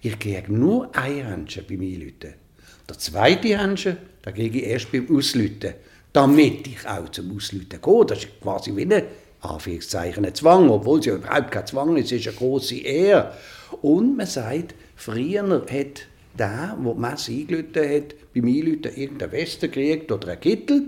ich 0.00 0.18
kriege 0.18 0.52
nur 0.52 0.88
ein 0.96 1.26
Händchen 1.26 1.64
beim 1.68 1.80
Einlüten. 1.80 2.34
Der 2.88 2.98
zweite 2.98 3.58
Händchen, 3.58 3.96
den 4.24 4.34
kriege 4.34 4.58
ich 4.60 4.66
erst 4.66 4.92
beim 4.92 5.14
Auslüten 5.14 5.74
damit 6.16 6.66
ich 6.66 6.88
auch 6.88 7.10
zum 7.10 7.36
Ausleuten 7.36 7.78
gehe. 7.80 8.06
Das 8.06 8.18
ist 8.20 8.40
quasi 8.40 8.74
wie 8.74 8.90
ein 8.90 9.02
Anführungszeichen 9.42 10.24
ein 10.24 10.34
Zwang, 10.34 10.70
obwohl 10.70 10.98
es 10.98 11.06
ja 11.06 11.16
überhaupt 11.16 11.50
kein 11.50 11.66
Zwang 11.66 11.96
ist, 11.98 12.10
es 12.10 12.20
ist 12.20 12.28
eine 12.28 12.36
große 12.38 12.76
Ehre. 12.76 13.32
Und 13.82 14.16
man 14.16 14.26
sagt, 14.26 14.74
früher 14.94 15.42
hat 15.42 15.68
der, 15.68 15.98
der 16.38 16.76
die 16.78 17.00
Messe 17.00 17.32
eingelötet 17.32 17.76
hat, 17.76 18.34
beim 18.34 18.46
Einlöten 18.46 18.96
irgendeine 18.96 19.32
Weste 19.32 19.68
gekriegt 19.68 20.10
oder 20.10 20.28
einen 20.28 20.40
Kittel 20.40 20.84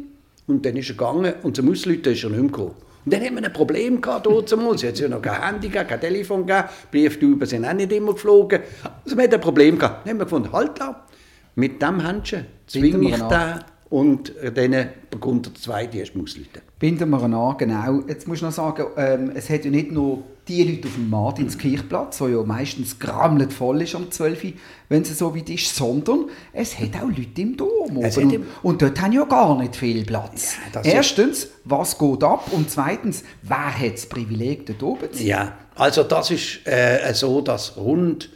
und 0.46 0.64
dann 0.64 0.76
ist 0.76 0.88
er 0.88 0.96
gegangen 0.96 1.34
und 1.42 1.56
zum 1.56 1.70
Auslöten 1.70 2.14
ist 2.14 2.24
er 2.24 2.30
nicht 2.30 2.40
mehr 2.40 2.50
gekommen. 2.50 2.74
Und 3.04 3.12
dann 3.12 3.22
haben 3.22 3.36
wir 3.36 3.44
ein 3.44 3.52
Problem 3.52 4.00
gehabt, 4.00 4.24
dort 4.24 4.50
Es 4.50 4.84
hat 4.84 4.98
ja 4.98 5.08
noch 5.08 5.20
kein 5.20 5.42
Handy 5.42 5.68
gegeben, 5.68 5.88
kein 5.88 6.00
Telefon 6.00 6.46
gegeben, 6.46 6.68
Brieftuben 6.90 7.46
sind 7.46 7.66
auch 7.66 7.74
nicht 7.74 7.92
immer 7.92 8.14
geflogen. 8.14 8.60
Also 9.04 9.14
wir 9.14 9.24
hatten 9.24 9.34
ein 9.34 9.40
Problem 9.42 9.78
gehabt. 9.78 10.06
Dann 10.06 10.12
haben 10.12 10.18
wir 10.20 10.24
gefunden, 10.24 10.52
halt 10.52 10.80
da, 10.80 11.06
mit 11.54 11.82
dem 11.82 12.00
Händchen 12.00 12.46
zwinge 12.66 13.10
ich 13.10 13.16
den 13.16 13.60
und 13.90 14.32
dann 14.54 14.88
bekommt 15.10 15.46
der 15.46 15.54
zweite 15.54 15.98
erst 15.98 16.14
Muslite. 16.14 16.60
Binden 16.78 17.10
wir 17.10 17.22
an, 17.22 17.56
genau. 17.56 18.02
Jetzt 18.06 18.28
muss 18.28 18.38
ich 18.38 18.42
noch 18.42 18.52
sagen, 18.52 18.86
ähm, 18.96 19.32
es 19.34 19.48
hat 19.50 19.64
ja 19.64 19.70
nicht 19.70 19.90
nur 19.90 20.22
die 20.46 20.62
Leute 20.62 20.88
auf 20.88 20.94
dem 20.94 21.10
Martinskirchplatz, 21.10 22.20
wo 22.20 22.28
ja 22.28 22.42
meistens 22.42 22.98
grammelt 22.98 23.52
voll 23.52 23.82
ist 23.82 23.94
um 23.94 24.10
12 24.10 24.44
Uhr, 24.44 24.52
wenn 24.88 25.02
es 25.02 25.18
so 25.18 25.34
weit 25.34 25.50
ist, 25.50 25.74
sondern 25.74 26.26
es 26.52 26.78
hat 26.78 26.96
auch 26.96 27.08
Leute 27.08 27.40
im 27.40 27.56
Dom 27.56 27.96
oben. 27.96 28.06
Und, 28.06 28.46
und 28.62 28.82
dort 28.82 29.00
haben 29.00 29.12
ja 29.12 29.24
gar 29.24 29.58
nicht 29.58 29.76
viel 29.76 30.04
Platz. 30.04 30.56
Ja, 30.74 30.80
Erstens, 30.82 31.48
was 31.64 31.98
geht 31.98 32.24
ab? 32.24 32.48
Und 32.52 32.70
zweitens, 32.70 33.24
wer 33.42 33.78
hat 33.78 33.94
das 33.94 34.06
Privileg, 34.06 34.66
dort 34.66 34.82
oben 34.82 35.12
zu 35.12 35.18
sein? 35.18 35.26
Ja, 35.26 35.52
also 35.74 36.02
das 36.02 36.30
ist 36.30 36.66
äh, 36.66 37.12
so, 37.12 37.40
dass 37.40 37.76
rund 37.76 38.30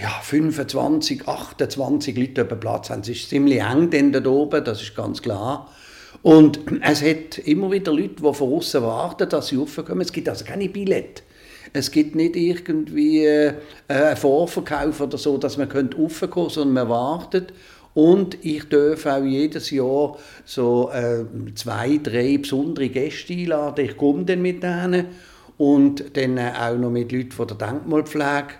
ja, 0.00 0.08
25, 0.22 1.28
28 1.28 2.16
Leute 2.16 2.44
dem 2.44 2.60
Platz 2.60 2.90
haben. 2.90 3.02
Es 3.02 3.08
ist 3.08 3.28
ziemlich 3.28 3.60
eng 3.60 3.90
denn 3.90 4.12
da 4.12 4.24
oben, 4.24 4.64
das 4.64 4.82
ist 4.82 4.96
ganz 4.96 5.20
klar. 5.20 5.70
Und 6.22 6.60
es 6.82 7.02
hat 7.02 7.38
immer 7.38 7.70
wieder 7.70 7.92
Leute, 7.92 8.22
die 8.22 8.34
von 8.34 8.52
außen 8.54 8.82
warten, 8.82 9.28
dass 9.28 9.48
sie 9.48 9.56
raufkommen. 9.56 10.00
Es 10.00 10.12
gibt 10.12 10.28
also 10.28 10.44
keine 10.44 10.68
Billette. 10.68 11.22
Es 11.72 11.90
gibt 11.90 12.14
nicht 12.14 12.34
irgendwie 12.34 13.24
äh, 13.24 13.54
einen 13.88 14.16
Vorverkauf 14.16 15.00
oder 15.00 15.18
so, 15.18 15.38
dass 15.38 15.56
man 15.56 15.70
raufkommen 15.70 16.30
könnte, 16.30 16.50
sondern 16.50 16.74
man 16.74 16.88
wartet. 16.88 17.52
Und 17.92 18.44
ich 18.44 18.68
darf 18.68 19.06
auch 19.06 19.24
jedes 19.24 19.70
Jahr 19.70 20.16
so 20.44 20.90
äh, 20.92 21.24
zwei, 21.54 21.98
drei 22.02 22.38
besondere 22.38 22.88
Gäste 22.88 23.32
einladen. 23.34 23.84
Ich 23.84 23.96
komme 23.96 24.24
dann 24.24 24.42
mit 24.42 24.62
denen 24.62 25.06
und 25.58 26.16
dann 26.16 26.38
auch 26.38 26.76
noch 26.76 26.90
mit 26.90 27.12
Leuten 27.12 27.32
von 27.32 27.48
der 27.48 27.56
Denkmalpflege 27.56 28.54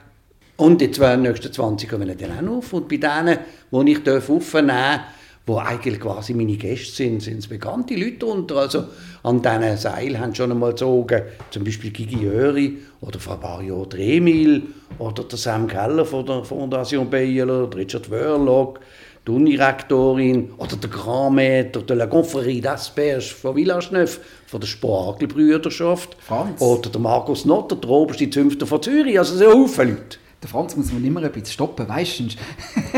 und 0.60 0.80
die 0.80 0.90
zwei 0.90 1.16
nächsten 1.16 1.52
20 1.52 1.88
kommen 1.88 2.14
dann 2.18 2.48
auch 2.48 2.58
auf. 2.58 2.72
Und 2.74 2.88
bei 2.88 2.98
denen, 2.98 3.38
die 3.72 3.92
ich 3.92 4.08
aufnehmen 4.08 4.68
darf, 4.68 5.00
die 5.48 5.52
eigentlich 5.54 5.98
quasi 5.98 6.34
meine 6.34 6.56
Gäste 6.56 6.96
sind, 6.96 7.22
sind 7.22 7.38
es 7.38 7.48
bekannte 7.48 7.94
Leute 7.94 8.18
darunter. 8.18 8.56
Also 8.56 8.84
an 9.22 9.40
diesen 9.40 9.76
Seil 9.78 10.18
haben 10.18 10.34
schon 10.34 10.50
einmal 10.50 10.72
gezogen, 10.72 11.22
zum 11.50 11.64
Beispiel 11.64 11.90
Gigi 11.90 12.24
Jöri 12.24 12.76
oder 13.00 13.18
vor 13.18 13.34
ein 13.34 13.40
paar 13.40 13.62
Jahren 13.62 13.98
Emil 13.98 14.62
oder 14.98 15.24
der 15.24 15.38
Sam 15.38 15.66
Keller 15.66 16.04
von 16.04 16.26
der 16.26 16.44
Fondation 16.44 17.08
Baylor, 17.08 17.74
Richard 17.74 18.10
Wörlock, 18.10 18.80
die 19.26 19.32
Unirektorin 19.32 20.50
oder 20.58 20.76
der 20.76 20.90
Grand 20.90 21.36
Maître 21.36 21.80
de 21.86 21.96
la 21.96 22.04
Confrérie 22.04 22.62
d'Asperge 22.62 23.32
von 23.32 23.56
Villasneuf, 23.56 24.20
von 24.46 24.60
der 24.60 24.68
Spargelbrüderschaft. 24.68 26.16
Franz. 26.20 26.60
Oder 26.60 26.90
der 26.90 27.00
Markus 27.00 27.46
Notter, 27.46 27.76
der 27.76 27.88
oberste 27.88 28.28
Zünfter 28.28 28.66
von 28.66 28.82
Zürich. 28.82 29.18
Also 29.18 29.36
so 29.36 29.66
viele 29.66 29.92
Leute. 29.92 30.18
Der 30.42 30.48
Franz 30.48 30.74
muss 30.74 30.90
man 30.90 31.04
immer 31.04 31.22
ein 31.22 31.30
bisschen 31.32 31.52
stoppen, 31.52 31.86
weißt 31.86 32.20
du? 32.20 32.24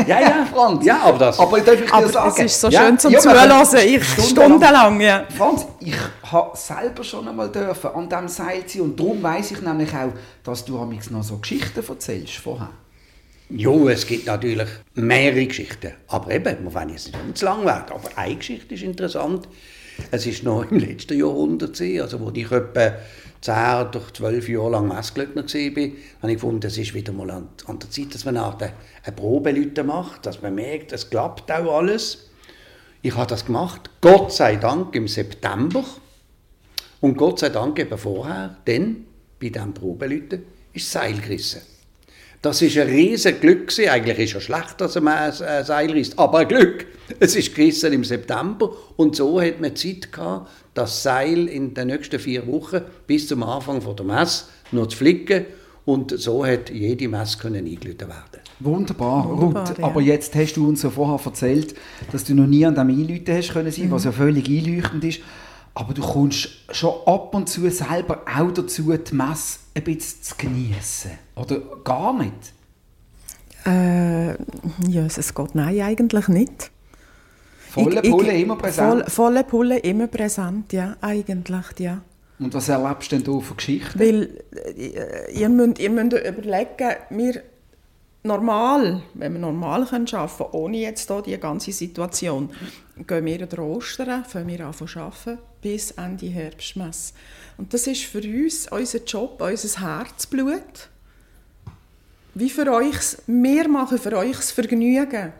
ja, 0.07 0.21
ja, 0.21 0.47
Franz. 0.53 0.85
Ja, 0.85 1.01
aber 1.03 1.17
das. 1.19 1.39
Aber, 1.39 1.59
darf 1.59 1.81
ich 1.81 1.93
aber 1.93 2.05
dir 2.05 2.11
sagen? 2.13 2.45
ist 2.45 2.61
so 2.61 2.69
ja, 2.69 2.85
schön 2.85 2.99
zum 2.99 3.11
ja, 3.11 3.19
Zuhören, 3.19 3.67
ich 3.85 4.03
stundenlang. 4.05 5.01
ja. 5.01 5.25
Franz, 5.35 5.67
ich 5.81 5.95
habe 6.31 6.57
selber 6.57 7.03
schon 7.03 7.27
einmal 7.27 7.51
dürfen 7.51 7.89
an 7.91 8.07
diesem 8.07 8.27
Seil 8.29 8.63
sein 8.65 8.81
und 8.83 8.97
darum 8.97 9.21
weiss 9.21 9.51
ich 9.51 9.61
nämlich 9.61 9.93
auch, 9.93 10.13
dass 10.43 10.63
du 10.63 10.77
noch 11.11 11.23
so 11.23 11.37
Geschichten 11.37 11.83
erzählst 11.85 12.35
vorher. 12.35 12.69
Jo, 13.49 13.89
es 13.89 14.07
gibt 14.07 14.25
natürlich 14.25 14.69
mehrere 14.95 15.45
Geschichten. 15.45 15.91
Aber 16.07 16.31
eben, 16.31 16.63
wir 16.63 16.73
wollen 16.73 16.89
jetzt 16.89 17.11
nicht 17.11 17.37
zu 17.37 17.45
lang 17.45 17.65
werden. 17.65 17.91
Aber 17.93 18.09
eine 18.15 18.35
Geschichte 18.35 18.73
ist 18.73 18.83
interessant. 18.83 19.47
Es 20.11 20.25
ist 20.25 20.43
noch 20.43 20.69
im 20.69 20.79
letzten 20.79 21.17
Jahrhundert, 21.17 21.79
also 21.81 22.19
wo 22.19 22.31
ich 22.33 22.51
etwa 22.51 22.93
10 23.41 23.53
oder 23.53 24.01
12 24.13 24.49
Jahre 24.49 24.71
lang 24.71 24.87
Messglöckner 24.87 25.43
war, 25.43 25.49
habe 25.49 26.31
ich 26.31 26.33
gefunden, 26.33 26.65
es 26.65 26.77
ist 26.77 26.93
wieder 26.93 27.11
mal 27.11 27.29
an, 27.31 27.49
an 27.65 27.79
der 27.79 27.89
Zeit, 27.89 28.13
dass 28.13 28.25
man 28.25 28.37
eine, 28.37 28.73
eine 29.03 29.15
Probeleute 29.15 29.83
macht, 29.83 30.25
dass 30.25 30.41
man 30.41 30.55
merkt, 30.55 30.93
es 30.93 31.09
klappt 31.09 31.51
auch 31.51 31.77
alles. 31.77 32.29
Ich 33.01 33.15
habe 33.15 33.27
das 33.27 33.45
gemacht, 33.45 33.89
Gott 33.99 34.31
sei 34.31 34.55
Dank 34.55 34.95
im 34.95 35.09
September. 35.09 35.83
Und 37.01 37.17
Gott 37.17 37.39
sei 37.39 37.49
Dank 37.49 37.77
eben 37.79 37.97
vorher, 37.97 38.55
denn 38.65 39.05
bei 39.41 39.49
diesem 39.49 39.73
Probeleuten 39.73 40.43
ist 40.71 40.85
das 40.85 41.01
Seil 41.03 41.19
gerissen. 41.19 41.61
Das 42.43 42.61
ist 42.61 42.77
ein 42.77 42.89
riesiges 42.89 43.39
Glück. 43.39 43.71
Eigentlich 43.89 44.19
ist 44.19 44.35
es 44.35 44.43
schlecht, 44.43 44.75
dass 44.79 44.99
man 44.99 45.13
ein 45.13 45.31
Seil 45.63 45.89
reißt, 45.89 46.19
aber 46.19 46.39
ein 46.39 46.47
Glück. 46.49 46.85
Es 47.21 47.37
ist 47.37 47.55
gerissen 47.55 47.93
im 47.93 48.03
September 48.03 48.69
und 48.97 49.15
so 49.15 49.41
hat 49.41 49.61
man 49.61 49.73
Zeit 49.77 50.11
gehabt, 50.11 50.49
das 50.73 51.03
Seil 51.03 51.47
in 51.47 51.73
den 51.73 51.87
nächsten 51.87 52.19
vier 52.19 52.45
Wochen 52.45 52.81
bis 53.07 53.29
zum 53.29 53.43
Anfang 53.43 53.81
der 53.95 54.05
Messe 54.05 54.43
noch 54.73 54.87
zu 54.87 54.97
flicken 54.97 55.45
und 55.85 56.19
so 56.19 56.45
hat 56.45 56.69
jede 56.69 57.07
Messe 57.07 57.37
können 57.37 57.65
eingelötet 57.65 58.09
werden. 58.09 58.41
Wunderbar, 58.59 59.25
Wunderbar 59.29 59.69
Ruth. 59.69 59.77
Ja. 59.77 59.85
Aber 59.85 60.01
jetzt 60.01 60.35
hast 60.35 60.55
du 60.55 60.67
uns 60.67 60.83
ja 60.83 60.89
vorher 60.89 61.25
erzählt, 61.25 61.75
dass 62.11 62.25
du 62.25 62.35
noch 62.35 62.47
nie 62.47 62.65
an 62.65 62.75
dem 62.75 62.89
Einlöten 62.89 63.37
hast 63.37 63.53
können 63.53 63.71
sein, 63.71 63.85
mhm. 63.85 63.91
was 63.91 64.03
ja 64.03 64.11
völlig 64.11 64.49
einleuchtend 64.49 65.05
ist. 65.05 65.21
Aber 65.75 65.93
du 65.93 66.01
kommst 66.01 66.49
schon 66.71 66.93
ab 67.05 67.33
und 67.33 67.49
zu 67.49 67.69
selber 67.69 68.21
auch 68.25 68.51
dazu, 68.51 68.95
die 68.95 69.15
Messe 69.15 69.59
ein 69.75 69.83
bisschen 69.83 70.21
zu 70.21 70.35
genießen. 70.37 71.11
Oder 71.35 71.59
gar 71.83 72.13
nicht? 72.13 72.53
Äh, 73.65 74.33
ja, 74.87 75.05
es 75.05 75.33
geht 75.33 75.55
nein, 75.55 75.81
eigentlich 75.81 76.27
nicht. 76.27 76.71
Volle 77.71 78.01
Pulle 78.03 78.37
immer 78.37 78.55
präsent? 78.55 78.87
Voll, 78.87 79.09
volle 79.09 79.43
Pulle 79.43 79.79
immer 79.79 80.07
präsent, 80.07 80.73
ja, 80.73 80.95
eigentlich, 81.01 81.79
ja. 81.79 82.01
Und 82.37 82.53
was 82.53 82.69
erlebst 82.69 83.11
du 83.11 83.15
denn 83.15 83.25
da 83.25 83.39
für 83.39 83.55
Geschichten? 83.55 83.99
Weil 83.99 84.43
äh, 84.51 85.31
ihr, 85.33 85.49
müsst, 85.49 85.79
ihr 85.79 85.89
müsst 85.89 86.13
überlegen, 86.13 86.95
wir 87.09 87.41
normal, 88.23 89.01
wenn 89.13 89.33
wir 89.33 89.39
normal 89.39 89.83
arbeiten 89.83 90.05
können, 90.05 90.49
ohne 90.51 90.77
jetzt 90.77 91.09
hier 91.09 91.21
die 91.21 91.39
ganze 91.39 91.71
Situation, 91.71 92.49
gehen 93.07 93.25
wir 93.25 93.45
der 93.45 93.59
Ostern, 93.59 94.23
fangen 94.25 94.47
wir 94.47 94.67
an 94.67 94.73
zu 94.73 94.85
arbeiten, 94.99 95.39
bis 95.63 95.91
Ende 95.91 96.27
Herbstmesse. 96.27 97.13
Und 97.57 97.73
das 97.73 97.87
ist 97.87 98.03
für 98.03 98.21
uns 98.21 98.67
unser 98.71 99.03
Job, 99.03 99.41
unser 99.41 99.79
Herzblut. 99.79 100.89
Wie 102.35 102.49
für 102.49 102.71
euch, 102.71 102.97
wir 103.25 103.67
machen 103.67 103.97
für 103.97 104.15
euch 104.15 104.35
das 104.35 104.51
Vergnügen. 104.51 105.33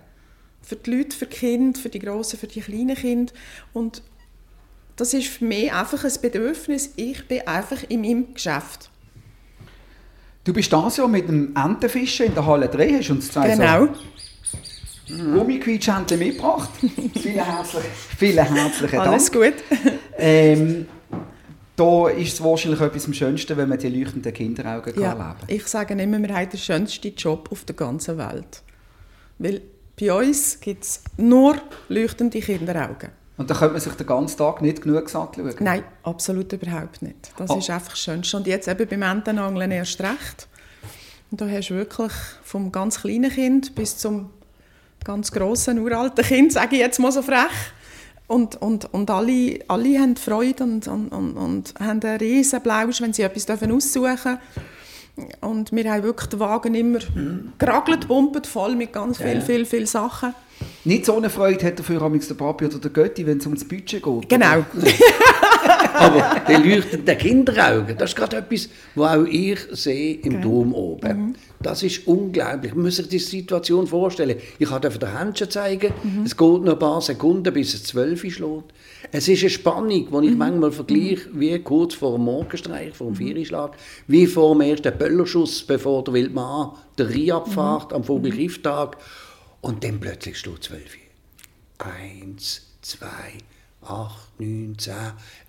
Für 0.62 0.76
die 0.78 0.96
Leute, 0.96 1.16
für 1.16 1.26
die 1.26 1.36
Kinder, 1.36 1.80
für 1.80 1.90
die 1.90 2.00
Grossen, 2.00 2.40
für 2.40 2.48
die 2.48 2.62
kleinen 2.62 2.96
Kinder. 2.96 3.34
Und 3.74 4.02
das 4.96 5.14
ist 5.14 5.28
für 5.28 5.46
mich 5.46 5.72
einfach 5.74 6.04
ein 6.04 6.14
Bedürfnis. 6.22 6.92
Ich 6.96 7.28
bin 7.28 7.46
einfach 7.48 7.84
in 7.90 8.02
meinem 8.02 8.34
Geschäft. 8.34 8.90
Du 10.44 10.54
bist 10.54 10.72
das 10.72 10.98
Jahr 10.98 11.08
mit 11.08 11.28
dem 11.28 11.56
Entenfischen 11.56 12.28
in 12.28 12.34
der 12.34 12.46
Halle 12.46 12.68
3, 12.68 12.98
hast 12.98 13.10
uns 13.10 13.32
zwei 13.32 13.56
Genau. 13.56 13.88
So 15.08 15.16
Gummiquietschenten 15.16 16.20
mitgebracht. 16.20 16.70
vielen 17.22 17.46
herzlichen, 17.46 17.88
vielen 18.18 18.46
herzlichen 18.46 18.98
Dank. 18.98 19.10
Alles 19.10 19.32
gut. 19.32 19.54
Ähm, 20.18 20.88
da 21.76 22.08
ist 22.10 22.34
es 22.34 22.44
wahrscheinlich 22.44 22.82
etwas 22.82 23.06
am 23.06 23.14
schönsten, 23.14 23.58
wenn 23.58 23.68
man 23.70 23.80
die 23.80 23.90
leuchtenden 23.90 24.32
Kinderaugen 24.34 24.94
ja, 25.00 25.10
erleben 25.10 25.24
kann. 25.40 25.48
Ich 25.48 25.68
sage 25.68 25.94
immer, 25.96 26.20
wir 26.20 26.36
haben 26.36 26.50
den 26.50 26.60
schönsten 26.60 27.16
Job 27.16 27.50
auf 27.52 27.64
der 27.66 27.76
ganzen 27.76 28.18
Welt. 28.18 28.62
Weil 29.40 29.62
Bei 30.00 30.14
uns 30.14 30.60
gibt 30.60 30.84
es 30.84 31.02
nur 31.18 31.56
leuchtende 31.90 32.40
Kinderaugen. 32.40 33.10
Und 33.38 33.50
da 33.50 33.56
könnte 33.56 33.74
man 33.74 33.82
sich 33.82 33.94
den 33.94 34.06
ganzen 34.08 34.38
Tag 34.38 34.62
nicht 34.62 34.82
genug 34.84 35.10
satt 35.10 35.36
schauen? 35.36 35.56
Nein, 35.60 35.84
absolut 36.04 36.54
überhaupt 36.54 37.02
nicht. 37.02 37.32
Das 37.38 37.50
Oh. 37.50 37.58
ist 37.58 37.70
einfach 37.70 37.90
das 37.92 38.00
Schönste. 38.00 38.38
Und 38.38 38.48
jetzt 38.48 38.68
eben 38.68 38.88
beim 38.88 39.02
Entenangeln 39.02 39.72
erst 39.72 40.00
recht. 40.02 40.48
Und 41.32 41.42
da 41.42 41.48
hast 41.50 41.70
du 41.70 41.76
wirklich 41.76 42.12
vom 42.44 42.72
ganz 42.72 43.02
kleinen 43.02 43.32
Kind 43.32 43.74
bis 43.74 43.98
zum 43.98 44.30
ganz 45.04 45.32
grossen, 45.32 45.80
uralten 45.80 46.24
Kind, 46.24 46.54
sage 46.54 46.76
ich 46.76 46.82
jetzt 46.82 47.00
mal 47.00 47.12
so 47.12 47.24
frech. 47.24 47.50
Und, 48.28 48.62
und, 48.62 48.92
und 48.94 49.10
alle, 49.12 49.60
alle 49.68 50.00
haben 50.00 50.16
Freude 50.16 50.64
und, 50.64 50.88
und, 50.88 51.10
und, 51.10 51.38
und 51.38 51.74
haben 51.80 52.02
einen 52.02 52.18
riesen 52.18 52.62
Blausch, 52.62 53.02
wenn 53.02 53.14
sie 53.14 53.24
etwas 53.24 53.46
dürfen 53.46 53.72
aussuchen 53.72 54.04
dürfen. 54.08 54.40
Und 55.42 55.72
wir 55.72 55.92
haben 55.92 56.04
wirklich 56.04 56.30
den 56.30 56.40
Wagen 56.40 56.74
immer 56.74 57.00
geragelt, 57.60 58.08
pumpet, 58.08 58.48
voll 58.48 58.76
mit 58.76 58.94
ganz 58.94 59.18
viel, 59.18 59.42
viel, 59.42 59.66
viel 59.66 59.86
Sachen. 59.86 60.34
Nicht 60.86 61.06
so 61.06 61.16
eine 61.16 61.30
Freude 61.30 61.66
hat 61.66 61.78
dafür 61.78 62.00
der 62.00 62.34
Papi 62.36 62.66
oder 62.66 62.80
der 62.80 62.92
Götti, 62.92 63.26
wenn 63.26 63.38
es 63.38 63.46
ums 63.46 63.68
Budget 63.68 64.02
geht. 64.02 64.30
Genau. 64.30 64.66
Aber 65.94 66.42
die 66.48 66.70
leuchtenden 66.70 67.18
Kinderaugen, 67.18 67.98
das 67.98 68.12
ist 68.12 68.16
gerade 68.16 68.38
etwas, 68.38 68.70
was 68.96 69.18
auch 69.18 69.26
ich 69.26 69.60
sehe 69.72 70.16
im 70.16 70.42
Dom 70.42 70.74
oben. 70.74 71.18
Mhm. 71.28 71.36
Das 71.62 71.82
ist 71.84 72.06
unglaublich. 72.08 72.74
Man 72.76 72.86
muss 72.86 72.98
sich 72.98 73.08
die 73.08 73.20
Situation 73.20 73.88
vorstellen. 73.88 74.38
Ich 74.60 74.68
durfte 74.70 75.00
den 75.00 75.18
Händchen 75.18 75.50
zeigen. 75.50 75.94
Mhm. 76.04 76.24
Es 76.26 76.36
geht 76.36 76.62
noch 76.64 76.74
ein 76.74 76.80
paar 76.80 77.02
Sekunden, 77.02 77.54
bis 77.54 77.74
es 77.74 77.84
zwölf 77.84 78.20
schlägt. 78.22 78.74
Es 79.12 79.28
ist 79.28 79.42
eine 79.42 79.50
Spannung, 79.50 79.90
die 79.90 80.16
Mhm. 80.16 80.24
ich 80.24 80.36
manchmal 80.36 80.72
vergleiche, 80.72 81.30
wie 81.34 81.58
kurz 81.60 81.94
vor 81.94 82.14
dem 82.18 82.26
Morgenstreich, 82.26 82.94
vor 82.94 83.08
dem 83.08 83.16
Vierschlag, 83.16 83.78
wie 84.08 84.28
vor 84.28 84.54
dem 84.56 84.62
ersten 84.62 84.98
Böllerschuss, 84.98 85.64
bevor 85.64 86.04
der 86.04 86.14
Wildmann 86.16 86.72
der 86.98 87.10
Rie 87.10 87.32
abfährt 87.32 87.92
Mhm. 87.92 87.96
am 87.98 88.04
Vogelgriftag. 88.04 88.98
Und 89.62 89.84
dann 89.84 90.00
plötzlich 90.00 90.38
schlägt 90.38 90.64
zwölf. 90.66 90.98
Eins, 91.78 92.62
zwei, 92.82 93.08
acht, 93.88 94.40
neun, 94.40 94.76
zehn, 94.78 94.94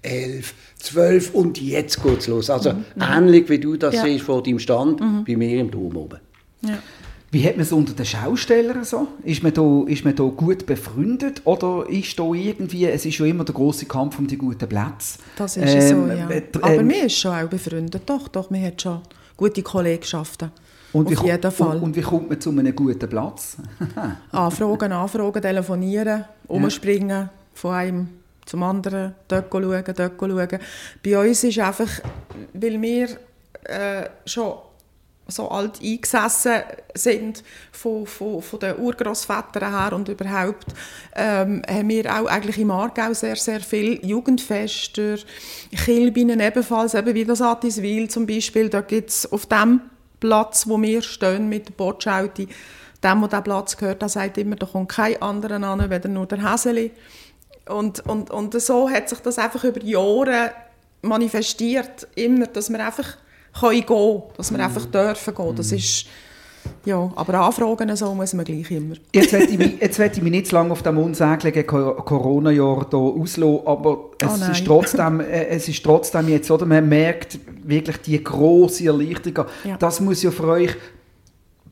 elf, 0.03 0.55
zwölf 0.79 1.35
und 1.35 1.61
jetzt 1.61 2.03
geht's 2.03 2.26
los. 2.26 2.50
Also 2.50 2.75
ähnlich 3.00 3.49
wie 3.49 3.59
du 3.59 3.76
das 3.76 3.95
Ja. 3.95 4.03
siehst 4.05 4.25
vor 4.25 4.43
deinem 4.43 4.59
Stand, 4.59 5.00
bei 5.26 5.37
mir 5.37 5.61
im 5.61 5.71
Dom 5.71 5.97
oben. 5.97 6.19
Ja. 6.62 6.79
Wie 7.31 7.45
hat 7.45 7.57
man 7.57 7.62
es 7.62 7.73
unter 7.73 7.95
den 7.95 8.07
Schaustellern 8.07 8.85
so? 8.85 9.09
Ist 9.25 9.43
man 9.43 9.53
da, 9.53 9.83
ist 9.88 10.05
man 10.05 10.14
da 10.14 10.23
gut 10.23 10.67
befreundet 10.67 11.43
oder 11.45 11.85
ist 11.88 12.17
da 12.17 12.23
irgendwie, 12.33 12.87
es 12.87 13.05
ist 13.07 13.19
ja 13.19 13.26
immer 13.26 13.45
der 13.45 13.55
große 13.57 13.87
Kampf 13.87 14.21
um 14.21 14.26
die 14.29 14.38
guten 14.38 14.69
Plätze. 14.69 15.19
Das 15.37 15.57
ist 15.57 15.75
es 15.75 15.88
so, 15.88 15.97
Ähm, 15.97 16.09
ja. 16.17 16.31
äh, 16.31 16.43
Aber 16.61 16.75
ähm, 16.75 16.88
wir 16.88 17.07
ist 17.07 17.19
schon 17.19 17.33
auch 17.35 17.49
befreundet. 17.49 18.03
Doch, 18.07 18.29
doch, 18.29 18.50
wir 18.53 18.61
haben 18.61 18.79
schon 18.81 19.00
gute 19.37 19.62
Kollegschaften. 19.64 20.53
und 20.93 21.11
wie, 21.11 21.17
Auf 21.17 21.23
ko- 21.23 21.26
jeden 21.26 21.50
Fall. 21.50 21.76
Und, 21.79 21.83
und 21.83 21.97
wie 21.97 22.03
kommt 22.03 22.29
man 22.31 22.41
zu 22.41 22.50
einem 22.50 22.76
guten 22.76 23.09
Platz? 23.09 23.57
Anfragen, 24.31 24.93
Anfragen, 24.93 25.43
telefonieren, 25.43 26.25
umspringen, 26.47 27.31
von 27.53 27.75
einem 27.75 28.09
zum 28.47 28.63
anderen, 28.63 29.15
dort 29.29 29.47
schauen, 29.51 29.85
dort 29.85 30.13
schauen. 30.19 30.59
Bei 31.03 31.19
uns 31.19 31.45
ist 31.45 31.59
einfach, 31.59 31.89
weil 32.53 32.81
wir 32.81 33.09
äh, 33.65 34.09
schon 34.27 34.55
so 35.27 35.49
alt 35.49 35.81
eingesessen 35.83 36.63
sind 36.95 37.43
von, 37.73 38.07
von, 38.07 38.43
von 38.43 38.61
den 38.61 38.79
Urgroßvätern 38.79 39.71
her 39.71 39.93
und 39.95 40.09
überhaupt, 40.09 40.67
ähm, 41.15 41.63
haben 41.67 41.89
wir 41.89 42.15
auch 42.15 42.27
eigentlich 42.27 42.59
im 42.59 42.71
Aargau 42.71 43.13
sehr, 43.15 43.37
sehr 43.37 43.61
viel 43.61 44.05
Jugendfester, 44.05 45.17
Kilbinen 45.85 46.41
ebenfalls, 46.41 46.95
eben 46.95 47.15
wie 47.15 47.25
das 47.25 47.41
Attiswil 47.41 48.09
zum 48.11 48.27
Beispiel, 48.27 48.69
da 48.69 48.83
gibt 48.83 49.11
es 49.11 49.33
auf 49.33 49.47
dem 49.47 49.81
Platz, 50.21 50.67
wo 50.69 50.81
wir 50.81 51.03
stehen 51.03 51.49
mit 51.49 51.69
der 51.69 51.73
Botschauti, 51.73 52.49
dem, 53.03 53.21
der 53.21 53.29
diesen 53.29 53.45
Platz 53.45 53.77
gehört, 53.77 54.03
der 54.03 54.09
sagt 54.09 54.39
immer, 54.39 54.57
da 54.57 54.67
kommt 54.67 54.91
kein 54.91 55.21
anderer 55.21 55.63
an, 55.63 55.91
weder 55.91 56.09
nur 56.09 56.27
der 56.27 56.53
Häseli. 56.53 56.91
Und, 57.68 58.06
und, 58.06 58.30
und 58.30 58.61
so 58.61 58.88
hat 58.90 59.09
sich 59.09 59.21
das 59.21 59.38
einfach 59.38 59.64
über 59.64 59.83
Jahre 59.83 60.50
manifestiert, 61.02 62.06
immer, 62.14 62.47
dass 62.47 62.71
wir 62.71 62.85
einfach 62.85 63.09
können 63.59 63.87
gehen 63.87 64.23
dass 64.37 64.50
wir 64.52 64.62
einfach 64.64 64.87
dürfen 64.87 65.35
gehen. 65.35 65.56
Das 65.56 65.71
ist, 65.73 66.06
ja, 66.85 67.11
aber 67.14 67.35
Anfragen 67.40 67.94
so 67.94 68.14
muss 68.14 68.33
man 68.35 68.44
gleich 68.44 68.71
immer. 68.71 68.97
Jetzt 69.14 69.33
werde 69.33 69.44
ich, 69.47 69.59
mich- 69.59 69.80
jetzt 69.80 69.99
werde 69.99 70.16
ich 70.16 70.23
mich 70.23 70.30
nicht 70.33 70.47
zu 70.49 70.54
lange 70.56 70.73
auf 70.73 70.83
dem 70.83 70.99
unsäglichen 70.99 71.66
Co- 71.66 71.94
Corona-Jahr 71.94 72.87
hier 72.90 72.98
auslassen, 72.98 73.61
aber 73.66 74.11
es, 74.18 74.48
Oh 74.48 74.50
ist 74.53 74.64
trotzdem, 74.66 75.20
äh, 75.20 75.46
es 75.48 75.68
ist 75.68 75.85
trotzdem 75.85 76.29
jetzt, 76.29 76.50
oder? 76.50 76.66
Man 76.66 76.88
merkt 76.88 77.38
wirklich 77.62 77.98
die 77.98 78.22
grosse 78.24 78.87
Erleichterung. 78.87 79.46
Ja. 79.64 79.77
Das 79.77 80.00
muss 80.00 80.22
ja 80.22 80.31
für 80.31 80.48
euch. 80.48 80.74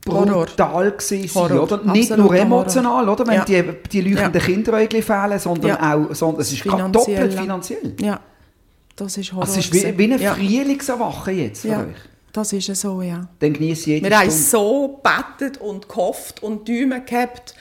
Brutal 0.04 0.90
gewesen 0.92 1.34
Horror. 1.34 1.62
oder? 1.62 1.92
Nicht 1.92 2.16
nur 2.16 2.34
emotional, 2.34 3.08
oder? 3.08 3.26
Wenn 3.26 3.34
Ja. 3.34 3.44
die, 3.44 3.62
die 3.90 4.00
leuchtenden 4.00 4.40
Ja. 4.40 4.46
Kinderäugel 4.46 5.02
fehlen, 5.02 5.38
sondern 5.38 5.70
Ja. 5.70 5.94
auch, 5.94 6.14
sondern 6.14 6.40
es 6.42 6.52
ist 6.52 6.62
Finanziell. 6.62 6.90
doppelt 7.16 7.34
finanziell. 7.34 7.94
Ja, 8.00 8.20
das 8.96 9.16
ist 9.16 9.32
Horror. 9.32 9.44
Also 9.44 9.60
es 9.60 9.66
ist 9.66 9.72
wie, 9.74 9.98
wie 9.98 10.12
ein 10.12 10.20
ja. 10.20 10.34
Frühlingserwachen 10.34 11.38
jetzt 11.38 11.62
für 11.62 11.68
euch. 11.70 11.96
das 12.32 12.52
ist 12.52 12.74
so, 12.76 13.02
ja. 13.02 13.28
Dann 13.38 13.52
genießt 13.52 13.86
jede 13.86 14.08
Wir 14.10 14.18
haben 14.18 14.30
so 14.30 15.00
bettet 15.02 15.58
und 15.58 15.88
gehofft 15.88 16.42
und 16.42 16.68
Däume 16.68 17.02
gehabt. 17.04 17.54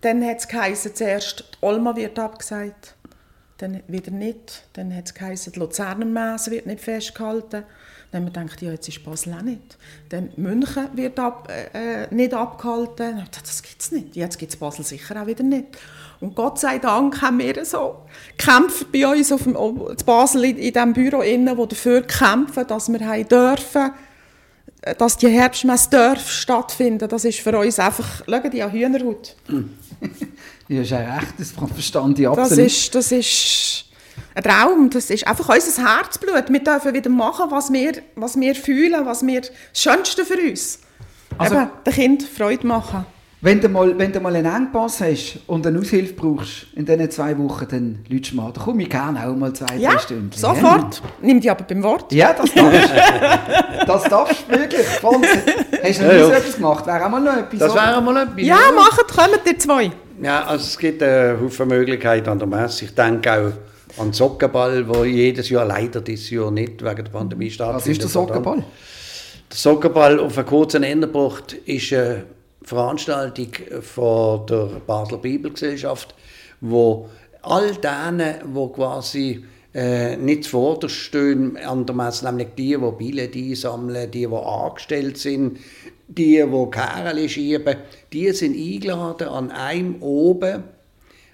Dann 0.00 0.24
hat 0.26 0.38
es 0.38 0.48
geheißen, 0.48 0.94
zuerst 0.94 1.40
die 1.40 1.64
Olma 1.66 1.94
wird 1.94 2.18
abgesagt, 2.18 2.96
dann 3.58 3.80
wieder 3.86 4.10
nicht. 4.10 4.64
Dann 4.72 4.94
hat 4.96 5.06
es 5.06 5.14
geheißen, 5.14 5.52
die 5.52 5.60
Luzerner 5.60 6.04
Messe 6.06 6.50
wird 6.50 6.66
nicht 6.66 6.80
festgehalten. 6.80 7.62
Dann 8.12 8.26
haben 8.26 8.34
wir 8.34 8.42
gedacht, 8.42 8.62
ja, 8.62 8.70
jetzt 8.70 8.88
ist 8.88 9.02
Basel 9.02 9.32
auch 9.32 9.42
nicht. 9.42 9.78
Dann 10.10 10.30
München 10.36 10.88
wird 10.94 11.18
ab, 11.18 11.48
äh, 11.50 12.04
äh, 12.04 12.14
nicht 12.14 12.34
abgehalten. 12.34 12.94
Dann 12.96 13.24
gedacht, 13.24 13.42
das 13.42 13.62
gibt 13.62 13.80
es 13.80 13.90
nicht. 13.90 14.14
Jetzt 14.14 14.38
gibt 14.38 14.52
es 14.52 14.58
Basel 14.58 14.84
sicher 14.84 15.20
auch 15.20 15.26
wieder 15.26 15.42
nicht. 15.42 15.66
Und 16.20 16.36
Gott 16.36 16.60
sei 16.60 16.78
Dank 16.78 17.20
haben 17.22 17.38
wir 17.38 17.64
so 17.64 18.04
gekämpft 18.36 18.92
bei 18.92 19.06
uns 19.06 19.32
auf 19.32 19.44
dem, 19.44 19.56
in 19.56 19.96
Basel 20.04 20.44
in, 20.44 20.58
in 20.58 20.72
diesem 20.72 20.92
Büro, 20.92 21.22
innen, 21.22 21.56
wo 21.56 21.66
dafür 21.66 22.02
kämpfen, 22.02 22.66
dass 22.66 22.92
wir 22.92 23.00
haben 23.00 23.26
dürfen 23.26 23.92
dass 24.98 25.16
die 25.16 25.28
Herbstmesse 25.28 25.90
darf 25.90 26.28
stattfinden, 26.28 27.08
das 27.08 27.24
ist 27.24 27.38
für 27.38 27.56
uns 27.56 27.78
einfach, 27.78 28.24
schauen 28.26 28.50
die 28.50 28.62
an 28.62 28.72
Hühnerhaut. 28.72 29.36
Ja, 30.68 30.80
ist 30.80 30.90
ja 30.90 30.98
recht, 31.16 31.34
das 31.38 31.50
verstand 31.50 32.18
ich 32.18 32.24
Das 32.24 32.38
absolut. 32.38 32.66
ist, 32.66 32.94
das 32.94 33.12
ist 33.12 33.84
ein 34.34 34.42
Traum, 34.42 34.90
das 34.90 35.10
ist 35.10 35.26
einfach 35.26 35.48
unser 35.48 35.82
Herzblut. 35.96 36.44
Wir 36.48 36.60
dürfen 36.64 36.94
wieder 36.94 37.10
machen, 37.10 37.46
was 37.50 37.72
wir, 37.72 37.92
was 38.16 38.38
wir 38.38 38.54
fühlen, 38.54 39.04
was 39.06 39.26
wir, 39.26 39.40
das 39.42 39.50
Schönste 39.74 40.24
für 40.24 40.38
uns. 40.38 40.80
Also- 41.38 41.54
Eben, 41.56 41.70
den 41.86 41.92
Kind 41.92 42.22
Freude 42.22 42.66
machen. 42.66 43.06
Wenn 43.44 43.60
du, 43.60 43.68
mal, 43.68 43.98
wenn 43.98 44.12
du 44.12 44.20
mal 44.20 44.36
einen 44.36 44.46
Engpass 44.54 45.00
hast 45.00 45.40
und 45.48 45.66
eine 45.66 45.76
Aushilfe 45.80 46.12
brauchst 46.14 46.68
in 46.76 46.84
diesen 46.86 47.10
zwei 47.10 47.36
Wochen, 47.38 47.66
dann 47.68 47.98
lütst 48.08 48.32
mal. 48.34 48.52
Da 48.52 48.60
komme 48.60 48.84
ich 48.84 48.88
gerne 48.88 49.26
auch 49.26 49.34
mal 49.34 49.52
zwei, 49.52 49.78
Ja, 49.78 49.94
drei 49.94 49.98
Stunden. 49.98 50.30
sofort. 50.32 51.02
Nimm 51.20 51.40
die 51.40 51.50
aber 51.50 51.64
beim 51.64 51.82
Wort. 51.82 52.12
Ja, 52.12 52.32
das 52.34 52.54
darfst 52.54 52.88
du. 52.88 53.84
das 53.84 54.02
darfst 54.04 54.44
du 54.48 54.58
wirklich. 54.58 54.86
Franz, 54.86 55.26
hast 55.82 55.98
du 56.00 56.04
noch 56.04 56.12
Ja, 56.12 56.14
nie 56.14 56.20
ja. 56.20 56.26
so 56.26 56.32
etwas 56.32 56.54
gemacht? 56.54 56.86
Wäre 56.86 57.04
auch 57.04 57.10
mal 57.10 57.20
noch 57.20 57.36
etwas. 57.36 57.58
Das 57.58 57.74
wäre 57.74 58.00
mal 58.00 58.22
etwas. 58.22 58.42
Ja, 58.46 58.58
macht, 58.76 59.08
kommen 59.08 59.38
die 59.44 59.58
zwei. 59.58 59.90
Ja, 60.22 60.44
also 60.44 60.64
es 60.64 60.78
gibt 60.78 61.02
einen 61.02 61.40
Haufen 61.40 61.66
Möglichkeiten 61.66 62.28
an 62.28 62.38
der 62.38 62.46
Messe. 62.46 62.84
Ich 62.84 62.94
denke 62.94 63.32
auch 63.32 63.52
an 63.98 64.12
Sockenball, 64.12 64.88
wo 64.88 65.04
jedes 65.04 65.48
Jahr 65.48 65.64
leider 65.64 66.00
dieses 66.00 66.30
Jahr 66.30 66.50
nicht 66.50 66.82
wegen 66.82 67.04
der 67.04 67.10
Pandemie 67.12 67.50
stattfindet. 67.50 67.82
Was 67.82 67.88
ist 67.88 68.02
der 68.02 68.08
Sockerball? 68.08 68.58
Der 68.58 69.56
Sockerball 69.56 70.18
auf 70.18 70.38
einen 70.38 70.46
kurzen 70.46 70.82
Enderbucht 70.82 71.52
ist 71.52 71.92
eine 71.92 72.24
Veranstaltung 72.62 73.48
von 73.82 74.46
der 74.46 74.80
Basler 74.86 75.18
Bibelgesellschaft, 75.18 76.14
wo 76.60 77.08
all 77.42 77.74
denen, 77.74 78.36
die 78.54 78.72
quasi 78.72 79.44
äh, 79.74 80.16
nicht 80.16 80.44
zuvorderst 80.44 80.94
stehen 80.94 81.56
an 81.56 81.86
der 81.86 81.94
Messe, 81.94 82.24
nämlich 82.26 82.48
die, 82.56 82.76
die 82.76 82.92
Billette 82.98 83.38
einsammeln, 83.38 84.10
die, 84.10 84.26
die 84.26 84.34
angestellt 84.34 85.18
sind, 85.18 85.58
die, 86.08 86.44
die 86.44 86.70
Kerle 86.70 87.28
schieben, 87.28 87.76
die 88.12 88.30
sind 88.32 88.56
eingeladen 88.56 89.28
an 89.28 89.50
einem 89.50 90.02
oben, 90.02 90.64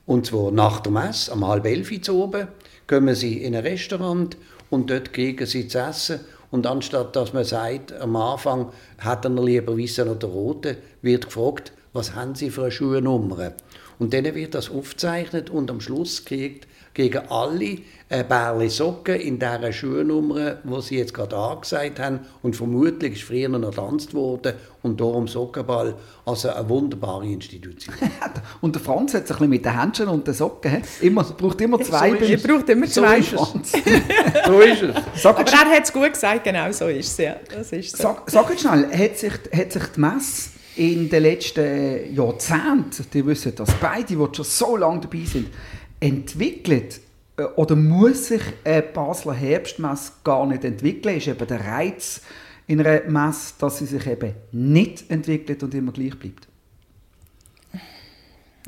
und 0.08 0.24
zwar 0.24 0.50
nach 0.50 0.80
der 0.80 0.90
Messe, 0.90 1.30
am 1.32 1.46
halb 1.46 1.66
elf 1.66 2.00
zu 2.00 2.22
oben, 2.22 2.48
kommen 2.86 3.14
sie 3.14 3.42
in 3.44 3.54
ein 3.54 3.62
Restaurant 3.62 4.38
und 4.70 4.88
dort 4.88 5.12
kriegen 5.12 5.44
sie 5.44 5.68
zu 5.68 5.80
essen. 5.80 6.20
Und 6.50 6.66
anstatt 6.66 7.14
dass 7.14 7.34
man 7.34 7.44
sagt, 7.44 7.92
am 7.92 8.16
Anfang 8.16 8.72
hat 8.96 9.26
er 9.26 9.30
lieber 9.30 9.78
weißen 9.78 10.08
oder 10.08 10.26
rote, 10.26 10.78
wird 11.02 11.26
gefragt, 11.26 11.72
was 11.92 12.14
haben 12.14 12.34
sie 12.34 12.48
für 12.48 12.62
eine 12.62 12.70
Schuhnummer? 12.70 13.52
Und 13.98 14.14
dann 14.14 14.24
wird 14.34 14.54
das 14.54 14.70
aufgezeichnet 14.70 15.50
und 15.50 15.70
am 15.70 15.82
Schluss 15.82 16.24
kriegt 16.24 16.66
gegen 16.98 17.20
alle 17.28 17.78
ein 18.10 18.26
Bärli 18.26 18.68
Socken 18.68 19.14
in 19.20 19.38
dieser 19.38 19.70
Schuhnummer, 19.72 20.56
die 20.64 20.82
sie 20.82 20.98
jetzt 20.98 21.14
gerade 21.14 21.36
angesagt 21.36 22.00
haben. 22.00 22.20
Und 22.42 22.56
vermutlich 22.56 23.12
ist 23.12 23.22
früher 23.22 23.48
noch 23.48 23.70
getanzt 23.70 24.14
worden 24.14 24.54
und 24.82 25.00
darum 25.00 25.28
Sockenball. 25.28 25.94
Also 26.26 26.48
eine 26.50 26.68
wunderbare 26.68 27.24
Institution. 27.26 27.94
Und 28.60 28.74
der 28.74 28.82
Franz 28.82 29.14
hat 29.14 29.28
sich 29.28 29.36
ein 29.36 29.38
bisschen 29.38 29.50
mit 29.50 29.64
den 29.64 29.80
Händchen 29.80 30.08
und 30.08 30.26
den 30.26 30.34
Socken. 30.34 30.82
Immer, 31.00 31.22
braucht 31.22 31.60
immer 31.60 31.80
zwei. 31.82 32.10
So 32.10 32.16
ist- 32.16 32.30
Ihr 32.30 32.38
braucht 32.42 32.68
immer 32.68 32.86
so 32.88 33.00
zwei. 33.02 33.18
ist 33.18 33.28
Franz. 33.28 33.72
so 34.46 34.60
ist 34.60 34.82
es. 34.82 35.22
Sag, 35.22 35.38
Aber 35.38 35.50
er 35.50 35.70
hat 35.76 35.84
es 35.84 35.92
gut 35.92 36.12
gesagt, 36.12 36.44
genau 36.44 36.72
so 36.72 36.88
ist 36.88 37.12
es. 37.12 37.18
Ja. 37.18 37.36
Das 37.54 37.70
ist 37.72 37.96
so. 37.96 38.02
sag, 38.02 38.28
sag 38.30 38.50
jetzt 38.50 38.62
schnell, 38.62 38.88
hat 38.92 39.16
sich, 39.16 39.32
hat 39.54 39.72
sich 39.72 39.82
die 39.94 40.00
Messe 40.00 40.50
in 40.76 41.08
den 41.08 41.22
letzten 41.24 42.14
Jahrzehnten, 42.14 43.06
die 43.12 43.26
wissen 43.26 43.52
das 43.56 43.68
beide, 43.80 44.04
die 44.06 44.14
schon 44.14 44.44
so 44.44 44.76
lange 44.76 45.00
dabei 45.00 45.24
sind, 45.24 45.48
entwickelt 46.00 47.00
äh, 47.36 47.42
oder 47.42 47.76
muss 47.76 48.28
sich 48.28 48.42
eine 48.64 48.82
Basler 48.82 49.34
Herbstmesse 49.34 50.12
gar 50.24 50.46
nicht 50.46 50.64
entwickeln? 50.64 51.16
Ist 51.18 51.28
eben 51.28 51.46
der 51.46 51.64
Reiz 51.64 52.20
in 52.66 52.80
einer 52.84 53.02
Messe, 53.08 53.54
dass 53.58 53.78
sie 53.78 53.86
sich 53.86 54.06
eben 54.06 54.34
nicht 54.52 55.10
entwickelt 55.10 55.62
und 55.62 55.74
immer 55.74 55.92
gleich 55.92 56.18
bleibt? 56.18 56.46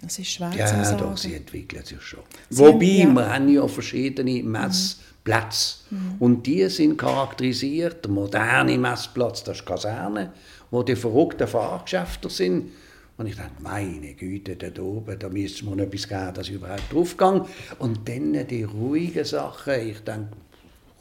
Das 0.03 0.19
ist 0.19 0.29
schwer 0.29 0.51
zu 0.53 0.59
Ja, 0.59 0.85
sagen. 0.85 0.99
doch, 0.99 1.17
sie 1.17 1.35
entwickeln 1.35 1.85
sich 1.85 2.01
schon. 2.01 2.21
Sie 2.49 2.59
Wobei, 2.59 2.87
haben- 2.87 2.99
ja. 2.99 3.07
Mhm. 3.09 3.15
wir 3.17 3.35
haben 3.35 3.49
ja 3.51 3.69
verschiedene 3.69 4.43
Messplätze. 4.43 5.77
Und 6.19 6.47
die 6.47 6.67
sind 6.71 6.97
charakterisiert. 6.97 8.05
Der 8.05 8.11
moderne 8.11 8.79
Messplatz, 8.79 9.45
das 9.45 9.59
ist 9.59 9.65
die 9.69 9.73
Kaserne, 9.73 10.33
wo 10.71 10.83
die 10.83 10.97
verrückten 10.97 11.47
Fahrgeschäfte 11.47 12.31
sind. 12.31 12.71
Und 13.21 13.27
ich 13.27 13.37
dachte, 13.37 13.63
meine 13.63 14.15
Güte, 14.15 14.57
da 14.57 14.83
oben, 14.83 15.19
da 15.19 15.29
müsste 15.29 15.67
man 15.67 15.79
etwas 15.79 16.09
geben, 16.09 16.33
dass 16.33 16.49
ich 16.49 16.55
überhaupt 16.55 16.91
draufgehe. 16.91 17.45
Und 17.79 18.09
dann 18.09 18.47
die 18.47 18.63
ruhigen 18.63 19.27
Sachen, 19.27 19.75
ich 19.89 19.99
denke, 19.99 20.31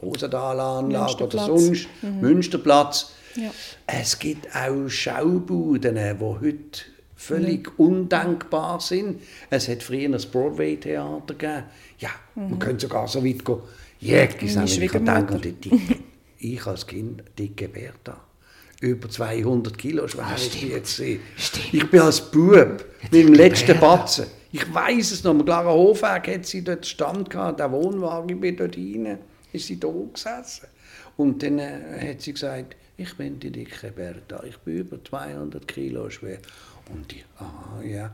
Rosenthalanlage 0.02 1.24
oder 1.24 1.46
sonst, 1.46 1.88
Münsterplatz. 2.02 3.14
Ja. 3.38 3.52
Es 3.88 4.20
gibt 4.20 4.54
auch 4.54 4.90
Schaubuden, 4.90 5.96
die 5.96 6.20
heute 6.20 6.82
völlig 7.16 7.80
undenkbar 7.80 8.82
sind. 8.82 9.22
Es 9.50 9.70
hat 9.70 9.82
früher 9.82 10.14
ein 10.14 10.22
Broadway-Theater 10.30 11.36
gegeben. 11.36 11.64
Ja, 12.00 12.10
man 12.36 12.60
könnte 12.60 12.82
sogar 12.88 13.08
so 13.08 13.24
weit 13.24 13.46
gehen. 13.46 13.60
Jäckis, 14.02 14.58
ich 14.58 14.92
denke 14.92 15.40
ich 16.38 16.68
als 16.68 16.86
Kind, 16.86 17.24
dicke 17.38 17.70
Bertha. 17.70 18.20
Über 18.82 19.10
200 19.10 19.78
Kilo 19.78 20.08
schwer 20.08 20.36
ist 20.36 20.54
die 20.54 20.68
jetzt. 20.70 20.98
gewesen. 20.98 21.20
Ich 21.74 21.90
bin 21.90 22.00
als 22.00 22.22
Bub 22.22 22.86
mit 23.04 23.14
dem 23.14 23.34
letzten 23.34 23.78
Batzen. 23.78 24.28
Ich 24.52 24.74
weiß 24.74 25.12
es 25.12 25.24
noch, 25.24 25.32
am 25.32 25.44
klaren 25.44 25.68
Hofweg 25.68 26.28
hat 26.28 26.46
sie 26.46 26.64
dort 26.64 26.86
Stand 26.86 27.30
gehabt, 27.30 27.60
der 27.60 27.72
Wohnwagen, 27.72 28.30
ich 28.30 28.40
bin 28.40 28.56
dort 28.56 28.78
rein, 28.78 29.20
ist 29.52 29.68
sie 29.68 29.80
da 29.80 29.90
gesessen. 30.14 30.68
Und 31.18 31.44
dann 31.44 31.60
äh, 31.60 32.12
hat 32.12 32.22
sie 32.22 32.32
gesagt, 32.32 32.78
ich 32.96 33.16
bin 33.18 33.40
die 33.40 33.52
dicke 33.52 33.92
Bertha, 33.92 34.44
ich 34.48 34.58
bin 34.60 34.78
über 34.78 35.04
200 35.04 35.68
Kilo 35.68 36.10
schwer. 36.10 36.40
Und 36.94 37.12
ich, 37.14 37.26
ah 37.40 37.82
ja, 37.84 38.12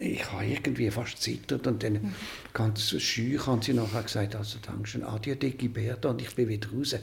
ich 0.00 0.24
habe 0.32 0.44
irgendwie 0.46 0.90
fast 0.90 1.20
zittert 1.22 1.66
und 1.66 1.82
dann 1.82 2.14
ganz 2.52 2.90
scheu 3.00 3.38
hat 3.38 3.64
sie 3.64 3.74
nachher 3.74 4.02
gesagt, 4.02 4.34
also 4.36 4.58
Dankeschön, 4.64 5.04
adieu 5.04 5.34
dicke 5.34 5.68
Bertha 5.68 6.10
und 6.10 6.20
ich 6.22 6.34
bin 6.34 6.48
wieder 6.48 6.68
raus. 6.76 6.94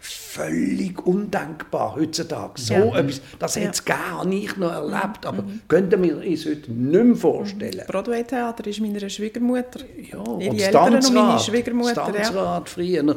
Völlig 0.00 1.06
undenkbar 1.06 1.94
heutzutage. 1.96 2.60
So 2.60 2.74
Ja. 2.74 2.98
etwas, 2.98 3.20
das 3.38 3.54
Ja. 3.54 3.60
Mhm. 3.60 3.64
hätte 3.66 3.74
es 3.74 3.84
gar 3.84 4.24
nicht 4.24 4.56
noch 4.58 4.72
erlebt, 4.72 5.24
aber 5.26 5.44
könnten 5.68 6.02
wir 6.02 6.16
uns 6.18 6.44
heute 6.46 6.70
nicht 6.72 7.04
mehr 7.04 7.16
vorstellen. 7.16 7.82
Broadway-Theater 7.86 8.66
ist 8.66 8.80
meiner 8.80 9.08
Schwiegermutter. 9.08 9.80
Ja, 9.96 10.18
Ihre 10.38 10.50
und 10.50 10.60
Eltern 10.60 10.94
und 10.96 11.14
meine 11.14 11.38
Schwiegermutter. 11.40 12.12
Das 12.12 12.30
Ja. 12.32 12.62
Früher. 12.66 13.16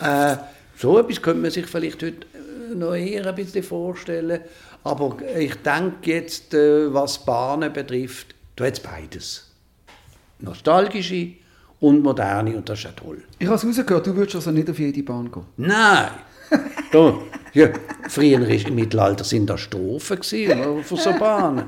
Äh, 0.00 0.36
so 0.76 0.98
etwas 0.98 1.22
könnte 1.22 1.40
man 1.42 1.50
sich 1.50 1.66
vielleicht 1.66 2.02
heute 2.02 2.26
äh, 2.34 2.74
noch 2.74 2.94
eher 2.94 3.26
ein 3.26 3.34
bisschen 3.34 3.62
vorstellen. 3.62 4.40
Aber 4.84 5.16
ich 5.38 5.54
denke 5.56 6.10
jetzt, 6.10 6.52
äh, 6.54 6.92
was 6.92 7.24
Bahnen 7.24 7.72
betrifft, 7.72 8.34
da 8.56 8.66
hat 8.66 8.74
es 8.74 8.80
beides. 8.80 9.50
Nostalgische 10.40 11.28
und 11.80 12.02
moderne 12.02 12.56
und 12.56 12.68
das 12.68 12.78
ist 12.80 12.84
ja 12.84 12.90
toll. 12.92 13.22
Ich 13.38 13.46
habe 13.46 13.56
es 13.56 13.66
rausgehört, 13.66 14.06
du 14.06 14.14
würdest 14.14 14.36
also 14.36 14.50
nicht 14.50 14.68
auf 14.70 14.78
jede 14.78 15.02
Bahn 15.02 15.30
gehen. 15.32 15.44
Nein! 15.56 16.08
da, 16.92 17.14
ja, 17.54 17.68
früher 18.08 18.38
im 18.48 18.74
Mittelalter 18.74 19.24
sind 19.24 19.48
da 19.48 19.56
Strophen 19.56 20.22
von 20.82 20.98
so 20.98 21.12
Bahnen. 21.14 21.64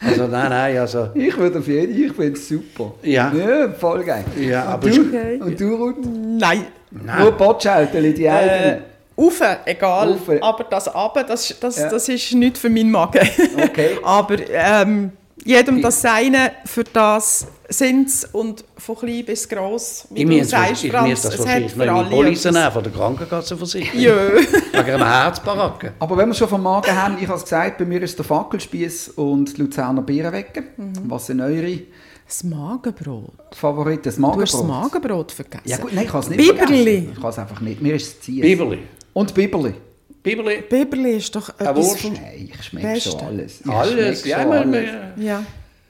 Also 0.00 0.26
nein, 0.26 0.50
nein, 0.50 0.78
also... 0.78 1.10
Ich 1.14 1.36
würde 1.36 1.58
auf 1.58 1.66
jede, 1.66 1.92
ich 1.92 2.12
finde 2.12 2.32
es 2.38 2.48
super. 2.48 2.94
Ja. 3.02 3.32
Ja, 3.32 3.72
voll 3.72 4.04
geil. 4.04 4.24
Ja, 4.38 4.62
und 4.64 4.68
aber 4.68 4.90
du, 4.90 5.00
Okay. 5.00 5.40
und 5.40 5.60
du 5.60 5.74
Ruth? 5.74 5.96
Nein. 6.06 6.66
Nur 6.90 7.32
Botschalteli, 7.32 8.14
die 8.14 8.24
Äh, 8.24 8.30
eigenen. 8.30 8.82
Rauf, 9.18 9.40
egal. 9.64 10.12
Rauf. 10.12 10.30
Aber 10.42 10.64
das 10.64 10.94
Runter, 10.94 11.24
das, 11.24 11.54
das, 11.60 11.76
Ja. 11.78 11.88
das 11.90 12.08
ist 12.08 12.32
nicht 12.34 12.56
für 12.56 12.70
meinen 12.70 12.90
Magen. 12.90 13.28
Okay. 13.62 13.98
Aber 14.04 14.36
ähm, 14.48 15.12
jedem 15.44 15.82
das 15.82 16.00
Seine, 16.02 16.52
für 16.64 16.84
das 16.84 17.46
sind 17.68 18.10
sie 18.10 18.26
und 18.32 18.64
von 18.76 18.96
klein 18.96 19.24
bis 19.24 19.48
gross. 19.48 20.06
Wie 20.10 20.22
Ich 20.22 20.28
du 20.28 20.36
muss, 20.36 20.50
sagst, 20.50 20.84
ich 20.84 20.90
Franz, 20.92 21.22
das 21.22 21.34
es 21.38 21.46
hat 21.46 21.70
für 21.70 21.92
alle 21.92 22.08
nehmen, 22.08 22.36
von 22.72 22.82
der 22.82 22.92
Krankenkassenversicherung. 22.92 24.00
Ja. 24.00 24.14
Wegen 24.72 24.90
einem 24.94 25.04
Herzbaracken. 25.06 25.90
Aber 25.98 26.16
wenn 26.16 26.28
wir 26.28 26.34
schon 26.34 26.48
vom 26.48 26.62
Magen 26.62 26.94
haben, 26.94 27.16
ich 27.20 27.26
habe 27.28 27.38
es 27.38 27.42
gesagt, 27.44 27.78
bei 27.78 27.84
mir 27.84 28.00
ist 28.02 28.16
der 28.18 28.24
Fackelspieß 28.24 29.08
und 29.16 29.56
die 29.56 29.62
Luzerner 29.62 30.02
Bierenwecke. 30.02 30.62
Mhm. 30.76 30.92
Was 31.08 31.26
sind 31.26 31.40
eure 31.40 31.80
Das 32.26 32.44
Magenbrot. 32.44 33.32
Favoriten? 33.54 34.02
Das 34.04 34.16
Du 34.16 34.22
hast 34.26 34.54
das 34.54 34.62
Magenbrot? 34.62 34.92
Magenbrot 34.92 35.32
vergessen. 35.32 35.62
Ja 35.66 35.76
gut, 35.78 35.92
nein, 35.92 36.04
ich 36.04 36.10
kann 36.10 36.20
es 36.20 36.28
nicht 36.30 36.38
Biberli. 36.38 36.84
vergessen. 36.84 37.12
Ich 37.14 37.20
kann 37.20 37.30
es 37.30 37.38
einfach 37.38 37.60
nicht. 37.60 37.82
Mir 37.82 37.94
ist 37.94 38.06
es 38.06 38.20
ziehen. 38.20 38.40
Biberli. 38.42 38.78
Und 39.18 39.34
Biberli. 39.34 39.74
Biberli. 40.22 40.62
Biberli 40.70 41.16
ist 41.16 41.34
doch 41.34 41.48
etwas 41.58 41.76
Wurst. 41.76 42.04
Nein, 42.04 42.50
ich 42.52 42.62
schmecke 42.62 43.00
schon 43.00 43.20
alles. 43.20 43.60
Ich 43.62 43.66
Alles. 43.68 44.24
Ja, 44.24 44.44
mal, 44.46 44.58
alles. 44.58 44.90
Ja, 45.16 45.42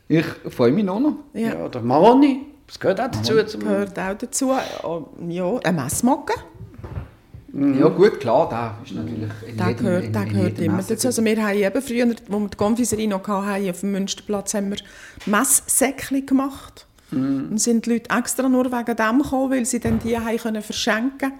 Ich 0.09 0.25
freue 0.49 0.73
mich 0.73 0.85
noch. 0.85 0.99
noch. 0.99 1.17
ja. 1.35 1.49
ja, 1.55 1.69
der 1.69 1.83
Maroni. 1.83 2.47
Das 2.67 2.81
gehört 2.81 3.01
auch 3.03 3.11
dazu. 3.11 3.43
Zum 3.45 3.61
Gehört 3.61 3.99
auch 3.99 4.14
dazu. 4.17 4.53
Oh, 4.83 5.09
Ja, 5.29 5.59
ein 5.62 5.77
Messmacken. 5.77 6.37
Ja 7.53 7.88
gut, 7.88 8.19
klar, 8.21 8.49
da 8.49 8.79
ist 8.85 8.95
natürlich 8.95 9.31
in 9.47 9.57
Der 9.59 9.69
jedem- 9.69 9.85
gehört, 9.85 10.05
in 10.05 10.12
gehört 10.12 10.59
immer 10.61 10.83
dazu. 10.83 11.07
Also 11.09 11.23
wir 11.25 11.47
haben 11.47 11.55
eben 11.59 11.83
früher, 11.83 12.07
als 12.07 12.23
wir 12.29 12.49
die 12.49 12.57
Konfiserie 12.57 13.09
noch 13.09 13.27
hatten, 13.29 13.69
auf 13.71 13.81
dem 13.81 13.93
Münsterplatz, 13.93 14.55
haben 14.55 14.71
wir 14.71 14.79
Messsäckchen 15.27 16.25
gemacht. 16.25 16.87
Mhm. 17.11 17.49
Und 17.51 17.59
sind 17.61 17.85
die 17.85 17.95
Leute 17.95 18.11
extra 18.17 18.49
nur 18.49 18.67
wegen 18.73 18.97
dem 18.97 19.23
gekommen, 19.23 19.51
weil 19.51 19.64
sie 19.67 19.81
dann 19.81 19.99
die 19.99 20.19
haben 20.19 20.37
können 20.38 20.62
verschenken 20.62 21.33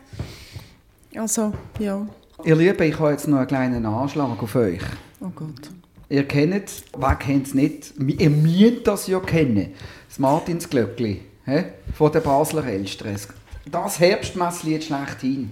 Also, 1.16 1.52
ja. 1.78 2.06
Ihr 2.44 2.56
Lieben, 2.56 2.82
ich 2.82 2.98
habe 2.98 3.10
jetzt 3.10 3.26
noch 3.26 3.38
einen 3.38 3.46
kleinen 3.46 3.86
Anschlag 3.86 4.42
auf 4.42 4.54
euch. 4.54 4.82
Oh 5.20 5.30
Gott. 5.34 5.70
Ihr 6.08 6.24
kennt 6.26 6.68
es, 6.68 6.84
wer 6.96 7.16
kennt 7.16 7.48
es 7.48 7.54
nicht? 7.54 7.92
Ihr 7.98 8.30
müsst 8.30 8.86
das 8.86 9.06
ja 9.06 9.20
kennen. 9.20 9.74
Das 10.08 10.18
Martinsglöckli 10.18 11.20
hä? 11.44 11.64
von 11.94 12.12
der 12.12 12.20
Basler 12.20 12.66
Elstress. 12.66 13.28
Das 13.70 14.00
Herbstmesslied 14.00 14.84
schlechthin. 14.84 15.50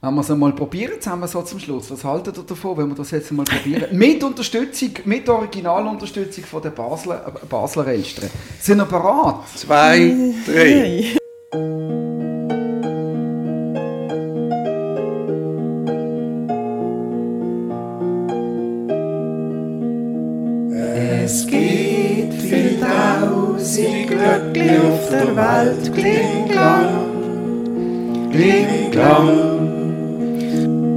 Wenn 0.00 0.14
wir 0.14 0.20
es 0.20 0.30
einmal 0.30 0.52
probieren, 0.52 1.00
zusammen 1.00 1.28
so 1.28 1.42
zum 1.42 1.60
Schluss. 1.60 1.90
Was 1.90 2.02
haltet 2.02 2.36
ihr 2.36 2.42
davon, 2.42 2.76
wenn 2.76 2.88
wir 2.88 2.96
das 2.96 3.12
jetzt 3.12 3.30
einmal 3.30 3.46
probieren? 3.46 3.86
mit 3.96 4.22
Unterstützung, 4.24 4.90
mit 5.04 5.28
Originalunterstützung 5.28 6.44
von 6.44 6.60
der 6.60 6.70
Basler, 6.70 7.24
äh, 7.28 7.46
Basler 7.46 7.86
Elstre. 7.86 8.28
Sind 8.60 8.80
ihr 8.80 8.84
bereit? 8.84 9.36
Zwei, 9.54 10.34
drei. 10.44 11.16
Glöckli 24.22 24.78
auf 24.78 25.10
der 25.10 25.36
Welt. 25.36 25.92
Kling, 25.92 26.48
klang, 26.48 26.90
kling. 28.30 28.92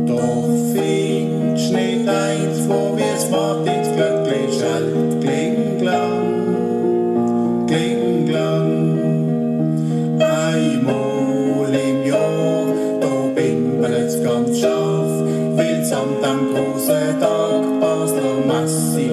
Doch 0.05 0.45
findest 0.73 1.73
nicht 1.73 2.07
eins, 2.07 2.69
wo 2.69 2.95
wir's 2.95 3.29
Martins 3.31 3.87
Glöckli 3.95 4.41
schallt. 4.59 5.21
Kling, 5.21 5.79
klang, 5.79 7.65
kling. 7.65 8.05
Einmal 10.21 11.73
im 11.73 12.05
Jahr, 12.05 12.65
da 13.01 13.13
bimbelt's 13.33 14.23
ganz 14.23 14.59
scharf, 14.59 15.11
weil's 15.55 15.91
an 15.91 16.09
dem 16.21 16.53
großen 16.53 17.19
Tag 17.19 17.63
Basler 17.81 18.37
Messe 18.45 19.04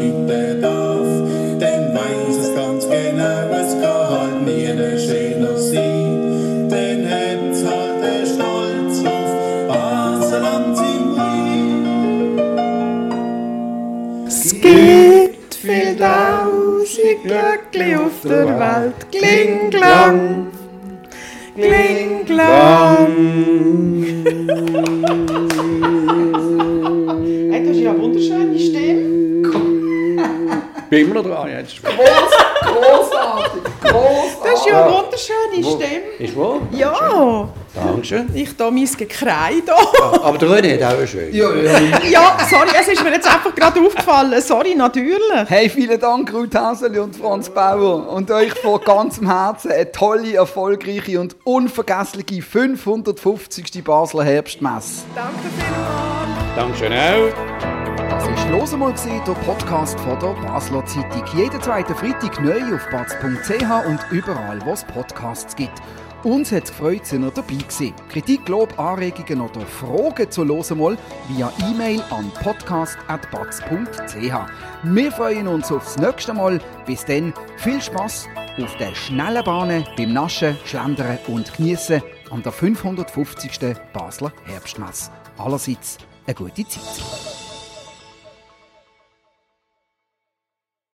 der 18.25 18.59
Welt. 18.59 19.11
Kling, 19.11 19.71
klang. 19.71 20.47
Kling, 21.55 22.25
klang. 22.25 23.07
Hey, 27.51 27.67
das 27.67 27.77
ist 27.77 27.83
ja 27.83 27.91
eine 27.91 28.01
wunderschöne 28.01 28.59
Stimme. 28.59 29.03
Bin 30.91 31.01
immer 31.07 31.15
noch 31.15 31.25
dran 31.25 31.49
jetzt. 31.51 31.83
Großartig, 31.83 33.63
großartig. 33.81 34.43
Das 34.45 34.55
ist 34.61 34.67
ja 34.67 34.85
eine 34.85 34.95
wunderschöne 34.95 35.59
Stimme. 35.65 36.07
Ist 36.19 36.37
wahr? 36.37 36.61
Ja. 36.73 37.49
Dankeschön. 37.75 38.29
Ich 38.35 38.55
da 38.57 38.71
mein 38.71 38.85
Gekreide 38.85 39.69
Ja, 39.69 40.23
aber 40.23 40.37
der 40.37 40.49
René 40.49 40.75
hat 40.85 40.93
auch 40.93 40.99
eine 40.99 41.07
schöne. 41.07 41.31
Ja, 41.31 41.55
ja. 41.55 41.99
Ja, 42.11 42.37
sorry, 42.51 42.69
es 42.79 42.89
ist 42.89 43.03
mir 43.03 43.13
jetzt 43.13 43.27
einfach 43.27 43.55
gerade 43.55 43.81
aufgefallen. 43.81 44.43
Sorry, 44.43 44.75
natürlich. 44.75 45.49
Hey, 45.49 45.71
vielen 45.71 45.99
Dank, 45.99 46.33
Ruth 46.35 46.55
Häseli 46.55 46.99
und 46.99 47.17
Franz 47.17 47.49
Bauer. 47.49 48.09
Und 48.11 48.31
euch 48.31 48.53
von 48.55 48.81
ganzem 48.85 49.31
Herzen 49.31 49.73
eine 49.73 49.91
tolle, 49.91 50.35
erfolgreiche 50.35 51.19
und 51.19 51.37
unvergessliche 51.45 52.43
550. 52.43 53.83
Basler 53.83 54.25
Herbstmesse. 54.25 55.05
Danke 55.15 55.33
vielmals. 55.57 56.57
Dankeschön 56.57 56.93
auch. 56.93 57.63
Das 58.11 58.27
war 58.27 58.51
«Los 58.51 58.73
einmal», 58.75 58.93
der 59.27 59.33
Podcast 59.33 59.99
von 60.01 60.19
der 60.19 60.35
Basler 60.47 60.85
Zeitung. 60.85 61.25
Jeden 61.35 61.63
zweiten 61.63 61.95
Freitag 61.95 62.41
neu 62.43 62.75
auf 62.75 62.87
batz.ch 62.91 63.87
und 63.87 63.99
überall, 64.11 64.61
wo 64.65 64.73
es 64.73 64.85
Podcasts 64.85 65.57
gibt. 65.57 65.81
Uns 66.25 66.53
hat 66.53 66.65
es 66.65 66.71
gefreut, 66.71 67.05
sind 67.05 67.25
ihr 67.25 67.33
dabei 67.33 67.55
gewesen. 67.55 67.95
Kritik, 68.09 68.49
Lob, 68.49 68.79
Anregungen 68.79 69.41
oder 69.41 69.63
Fragen 69.63 70.31
zu 70.31 70.45
«Los 70.45 70.71
einmal» 70.71 70.97
via 71.29 71.53
E-Mail 71.69 72.01
an 72.11 72.31
podcast.batz.ch. 72.43 74.35
Wir 74.85 75.13
freuen 75.13 75.49
uns 75.49 75.73
aufs 75.73 75.97
nächste 75.99 76.33
Mal. 76.33 76.61
Bis 76.87 77.05
dann, 77.05 77.35
viel 77.57 77.83
Spaß 77.83 78.29
auf 78.63 78.77
den 78.77 78.95
schnellen 78.95 79.45
Bahnen 79.45 79.85
beim 79.97 80.13
Naschen, 80.13 80.57
Schlendern 80.65 81.19
und 81.27 81.53
Geniessen 81.57 82.01
an 82.31 82.41
der 82.45 82.53
550. 82.53 83.59
Basler 83.93 84.33
Herbstmesse. 84.45 85.11
Allerseits 85.39 85.99
eine 86.27 86.37
gute 86.37 86.69
Zeit. 86.69 87.42